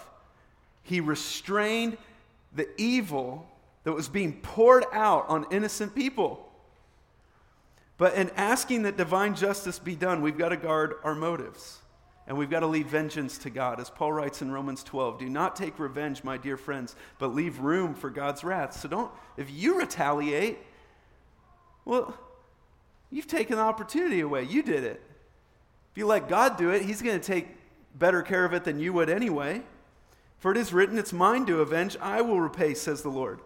He 0.84 1.02
restrained 1.02 1.98
the 2.54 2.70
evil 2.80 3.48
that 3.84 3.94
was 3.94 4.08
being 4.08 4.40
poured 4.42 4.86
out 4.94 5.28
on 5.28 5.48
innocent 5.52 5.96
people. 5.96 6.48
But 7.98 8.14
in 8.14 8.30
asking 8.36 8.84
that 8.84 8.98
divine 8.98 9.36
justice 9.36 9.80
be 9.80 9.96
done, 9.96 10.22
we've 10.22 10.38
got 10.38 10.50
to 10.50 10.58
guard 10.58 10.96
our 11.04 11.16
motives. 11.16 11.81
And 12.28 12.38
we've 12.38 12.50
got 12.50 12.60
to 12.62 12.68
leave 12.68 12.88
vengeance 12.88 13.38
to 13.40 13.50
God. 13.50 13.80
As 13.80 13.90
Paul 13.90 14.14
writes 14.14 14.42
in 14.42 14.52
Romans 14.52 14.84
12, 14.84 15.20
do 15.20 15.30
not 15.30 15.56
take 15.56 15.80
revenge, 15.80 16.24
my 16.24 16.38
dear 16.38 16.56
friends, 16.56 16.96
but 17.18 17.34
leave 17.34 17.60
room 17.60 17.94
for 17.94 18.10
God's 18.10 18.44
wrath. 18.44 18.80
So 18.80 18.88
don't, 18.88 19.12
if 19.38 19.50
you 19.50 19.80
retaliate, 19.80 20.60
well, 21.84 22.18
you've 23.10 23.28
taken 23.28 23.58
the 23.58 23.64
opportunity 23.64 24.20
away. 24.20 24.44
You 24.44 24.62
did 24.62 24.84
it. 24.84 25.02
If 25.92 25.98
you 25.98 26.06
let 26.06 26.30
God 26.30 26.58
do 26.58 26.70
it, 26.70 26.84
He's 26.84 27.02
going 27.02 27.20
to 27.20 27.26
take 27.26 27.48
better 27.96 28.22
care 28.22 28.46
of 28.46 28.54
it 28.54 28.64
than 28.64 28.80
you 28.80 28.94
would 28.94 29.10
anyway. 29.10 29.64
For 30.38 30.52
it 30.52 30.58
is 30.58 30.74
written, 30.74 30.98
It's 30.98 31.14
mine 31.14 31.46
to 31.48 31.62
avenge, 31.62 31.98
I 32.02 32.22
will 32.22 32.40
repay, 32.40 32.74
says 32.74 33.02
the 33.02 33.10
Lord. 33.10 33.42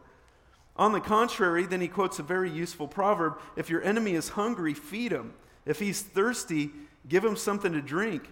On 0.78 0.92
the 0.92 1.00
contrary, 1.00 1.66
then 1.66 1.82
he 1.82 1.88
quotes 1.88 2.20
a 2.20 2.24
very 2.24 2.50
useful 2.50 2.88
proverb 2.88 3.40
if 3.56 3.70
your 3.70 3.82
enemy 3.84 4.14
is 4.14 4.30
hungry, 4.30 4.74
feed 4.74 5.12
him. 5.12 5.34
If 5.66 5.80
he's 5.80 6.02
thirsty, 6.02 6.72
give 7.08 7.24
him 7.24 7.36
something 7.36 7.72
to 7.72 7.82
drink. 7.82 8.30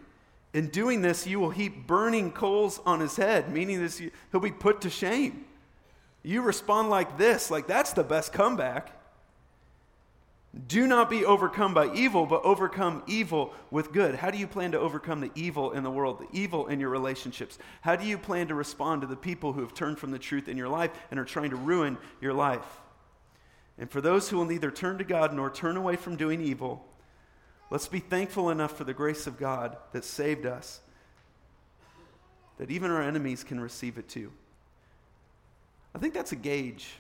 In 0.53 0.67
doing 0.67 1.01
this, 1.01 1.25
you 1.25 1.39
will 1.39 1.49
heap 1.49 1.87
burning 1.87 2.31
coals 2.31 2.79
on 2.85 2.99
his 2.99 3.15
head, 3.15 3.51
meaning 3.51 3.79
this, 3.79 4.01
he'll 4.31 4.39
be 4.39 4.51
put 4.51 4.81
to 4.81 4.89
shame. 4.89 5.45
You 6.21 6.41
respond 6.41 6.89
like 6.89 7.17
this, 7.17 7.49
like 7.49 7.67
that's 7.67 7.93
the 7.93 8.03
best 8.03 8.31
comeback. 8.31 8.91
Do 10.67 10.85
not 10.85 11.09
be 11.09 11.25
overcome 11.25 11.73
by 11.73 11.91
evil, 11.95 12.27
but 12.27 12.43
overcome 12.43 13.01
evil 13.07 13.53
with 13.71 13.91
good. 13.91 14.13
How 14.13 14.29
do 14.29 14.37
you 14.37 14.45
plan 14.45 14.71
to 14.73 14.79
overcome 14.79 15.19
the 15.19 15.31
evil 15.33 15.71
in 15.71 15.81
the 15.81 15.89
world, 15.89 16.19
the 16.19 16.39
evil 16.39 16.67
in 16.67 16.79
your 16.79 16.89
relationships? 16.89 17.57
How 17.81 17.95
do 17.95 18.05
you 18.05 18.19
plan 18.19 18.47
to 18.49 18.55
respond 18.55 19.01
to 19.01 19.07
the 19.07 19.15
people 19.15 19.53
who 19.53 19.61
have 19.61 19.73
turned 19.73 19.97
from 19.97 20.11
the 20.11 20.19
truth 20.19 20.47
in 20.47 20.55
your 20.55 20.69
life 20.69 20.91
and 21.09 21.19
are 21.19 21.25
trying 21.25 21.49
to 21.49 21.55
ruin 21.55 21.97
your 22.21 22.33
life? 22.33 22.81
And 23.79 23.89
for 23.89 23.99
those 23.99 24.29
who 24.29 24.37
will 24.37 24.45
neither 24.45 24.69
turn 24.69 24.99
to 24.99 25.03
God 25.03 25.33
nor 25.33 25.49
turn 25.49 25.75
away 25.75 25.95
from 25.95 26.15
doing 26.15 26.39
evil, 26.39 26.85
let's 27.73 27.88
be 27.88 27.99
thankful 27.99 28.51
enough 28.51 28.77
for 28.77 28.83
the 28.83 28.93
grace 28.93 29.25
of 29.25 29.39
God 29.39 29.75
that 29.93 30.05
saved 30.05 30.45
us, 30.45 30.79
that 32.59 32.69
even 32.69 32.91
our 32.91 33.01
enemies 33.01 33.43
can 33.43 33.59
receive 33.59 33.97
it 33.97 34.07
too. 34.07 34.31
I 35.95 35.97
think 35.97 36.13
that's 36.13 36.31
a 36.31 36.36
gauge. 36.36 36.93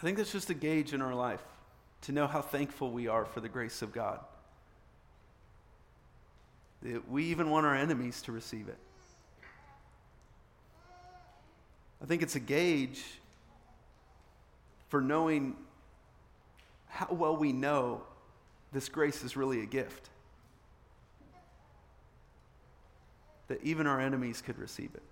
I 0.00 0.02
think 0.02 0.16
that's 0.16 0.32
just 0.32 0.50
a 0.50 0.54
gauge 0.54 0.92
in 0.92 1.00
our 1.00 1.14
life 1.14 1.44
to 2.02 2.12
know 2.12 2.26
how 2.26 2.42
thankful 2.42 2.90
we 2.90 3.06
are 3.06 3.24
for 3.24 3.40
the 3.40 3.48
grace 3.48 3.82
of 3.82 3.92
God. 3.92 4.18
That 6.82 7.08
we 7.08 7.26
even 7.26 7.50
want 7.50 7.66
our 7.66 7.76
enemies 7.76 8.22
to 8.22 8.32
receive 8.32 8.66
it. 8.68 8.78
I 12.02 12.06
think 12.06 12.22
it's 12.22 12.34
a 12.34 12.40
gauge 12.40 13.00
for 14.88 15.00
knowing 15.00 15.54
how 16.88 17.06
well 17.12 17.36
we 17.36 17.52
know 17.52 18.02
this 18.72 18.88
grace 18.88 19.24
is 19.24 19.36
really 19.36 19.62
a 19.62 19.66
gift. 19.66 20.10
That 23.48 23.62
even 23.64 23.86
our 23.86 24.00
enemies 24.00 24.40
could 24.40 24.58
receive 24.58 24.90
it. 24.94 25.02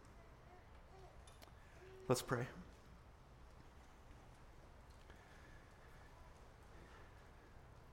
Let's 2.09 2.23
pray. 2.23 2.47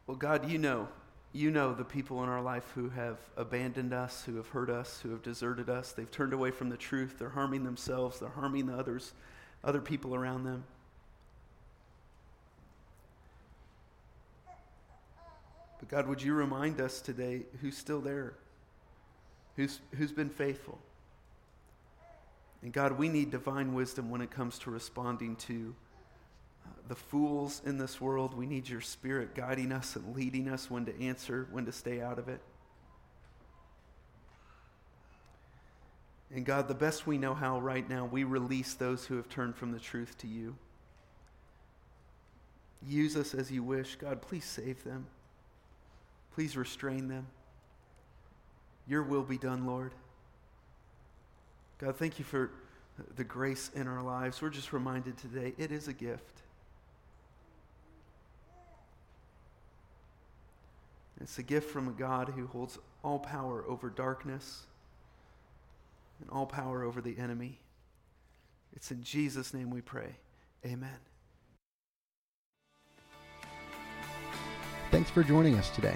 Well, 0.08 0.18
God, 0.18 0.50
you 0.50 0.58
know. 0.58 0.88
You 1.34 1.52
know 1.52 1.74
the 1.74 1.84
people 1.84 2.24
in 2.24 2.30
our 2.30 2.42
life 2.42 2.72
who 2.76 2.88
have 2.90 3.18
abandoned 3.36 3.92
us, 3.92 4.24
who 4.24 4.38
have 4.38 4.48
hurt 4.48 4.70
us, 4.70 5.02
who 5.02 5.10
have 5.10 5.22
deserted 5.22 5.70
us. 5.70 5.92
They've 5.92 6.10
turned 6.10 6.32
away 6.32 6.52
from 6.52 6.70
the 6.70 6.78
truth. 6.78 7.16
They're 7.20 7.28
harming 7.28 7.66
themselves. 7.66 8.20
They're 8.20 8.30
harming 8.30 8.68
the 8.68 8.78
others, 8.78 9.12
other 9.62 9.82
people 9.82 10.16
around 10.16 10.46
them. 10.46 10.64
But 15.88 15.98
God, 15.98 16.08
would 16.08 16.22
you 16.22 16.34
remind 16.34 16.82
us 16.82 17.00
today 17.00 17.44
who's 17.62 17.78
still 17.78 18.02
there? 18.02 18.34
Who's, 19.56 19.80
who's 19.96 20.12
been 20.12 20.30
faithful? 20.30 20.80
And 22.64 22.74
God, 22.74 22.94
we 22.94 23.08
need 23.08 23.30
divine 23.30 23.74
wisdom 23.74 24.10
when 24.10 24.22
it 24.22 24.32
comes 24.32 24.58
to 24.60 24.72
responding 24.72 25.36
to 25.36 25.76
uh, 26.66 26.70
the 26.88 26.96
fools 26.96 27.62
in 27.66 27.78
this 27.78 28.02
world. 28.02 28.36
We 28.36 28.48
need 28.48 28.68
your 28.68 28.82
spirit 28.82 29.36
guiding 29.36 29.72
us 29.72 29.96
and 29.96 30.16
leading 30.16 30.48
us 30.48 30.72
when 30.72 30.86
to 30.86 31.02
answer, 31.02 31.48
when 31.52 31.66
to 31.66 31.72
stay 31.72 32.02
out 32.02 32.18
of 32.18 32.28
it. 32.30 32.42
And 36.34 36.46
God, 36.46 36.68
the 36.68 36.74
best 36.74 37.06
we 37.06 37.20
know 37.20 37.36
how 37.36 37.60
right 37.60 37.88
now, 37.88 38.06
we 38.06 38.24
release 38.24 38.74
those 38.74 39.06
who 39.06 39.18
have 39.18 39.30
turned 39.30 39.56
from 39.56 39.72
the 39.72 39.80
truth 39.80 40.18
to 40.20 40.28
you. 40.28 40.56
Use 42.86 43.16
us 43.16 43.36
as 43.36 43.52
you 43.52 43.62
wish. 43.62 43.96
God, 43.96 44.22
please 44.24 44.46
save 44.46 44.84
them. 44.84 45.06
Please 46.36 46.58
restrain 46.58 47.08
them. 47.08 47.26
Your 48.88 49.04
will 49.04 49.24
be 49.24 49.38
done, 49.38 49.66
Lord. 49.66 49.94
God, 51.78 51.96
thank 51.96 52.20
you 52.20 52.26
for 52.26 52.52
the 53.16 53.24
grace 53.24 53.72
in 53.74 53.88
our 53.88 54.04
lives. 54.04 54.42
We're 54.42 54.50
just 54.50 54.74
reminded 54.74 55.18
today 55.18 55.54
it 55.58 55.72
is 55.72 55.88
a 55.88 55.94
gift. 55.94 56.42
It's 61.22 61.40
a 61.40 61.44
gift 61.44 61.70
from 61.70 61.88
a 61.88 61.94
God 61.94 62.34
who 62.36 62.48
holds 62.48 62.80
all 63.02 63.20
power 63.20 63.64
over 63.66 63.90
darkness 63.90 64.64
and 66.20 66.30
all 66.30 66.46
power 66.46 66.84
over 66.84 67.00
the 67.00 67.18
enemy. 67.18 67.60
It's 68.76 68.92
in 68.92 69.02
Jesus' 69.02 69.54
name 69.54 69.70
we 69.70 69.80
pray. 69.80 70.18
Amen. 70.66 71.00
Thanks 74.92 75.10
for 75.10 75.24
joining 75.24 75.56
us 75.56 75.70
today. 75.70 75.96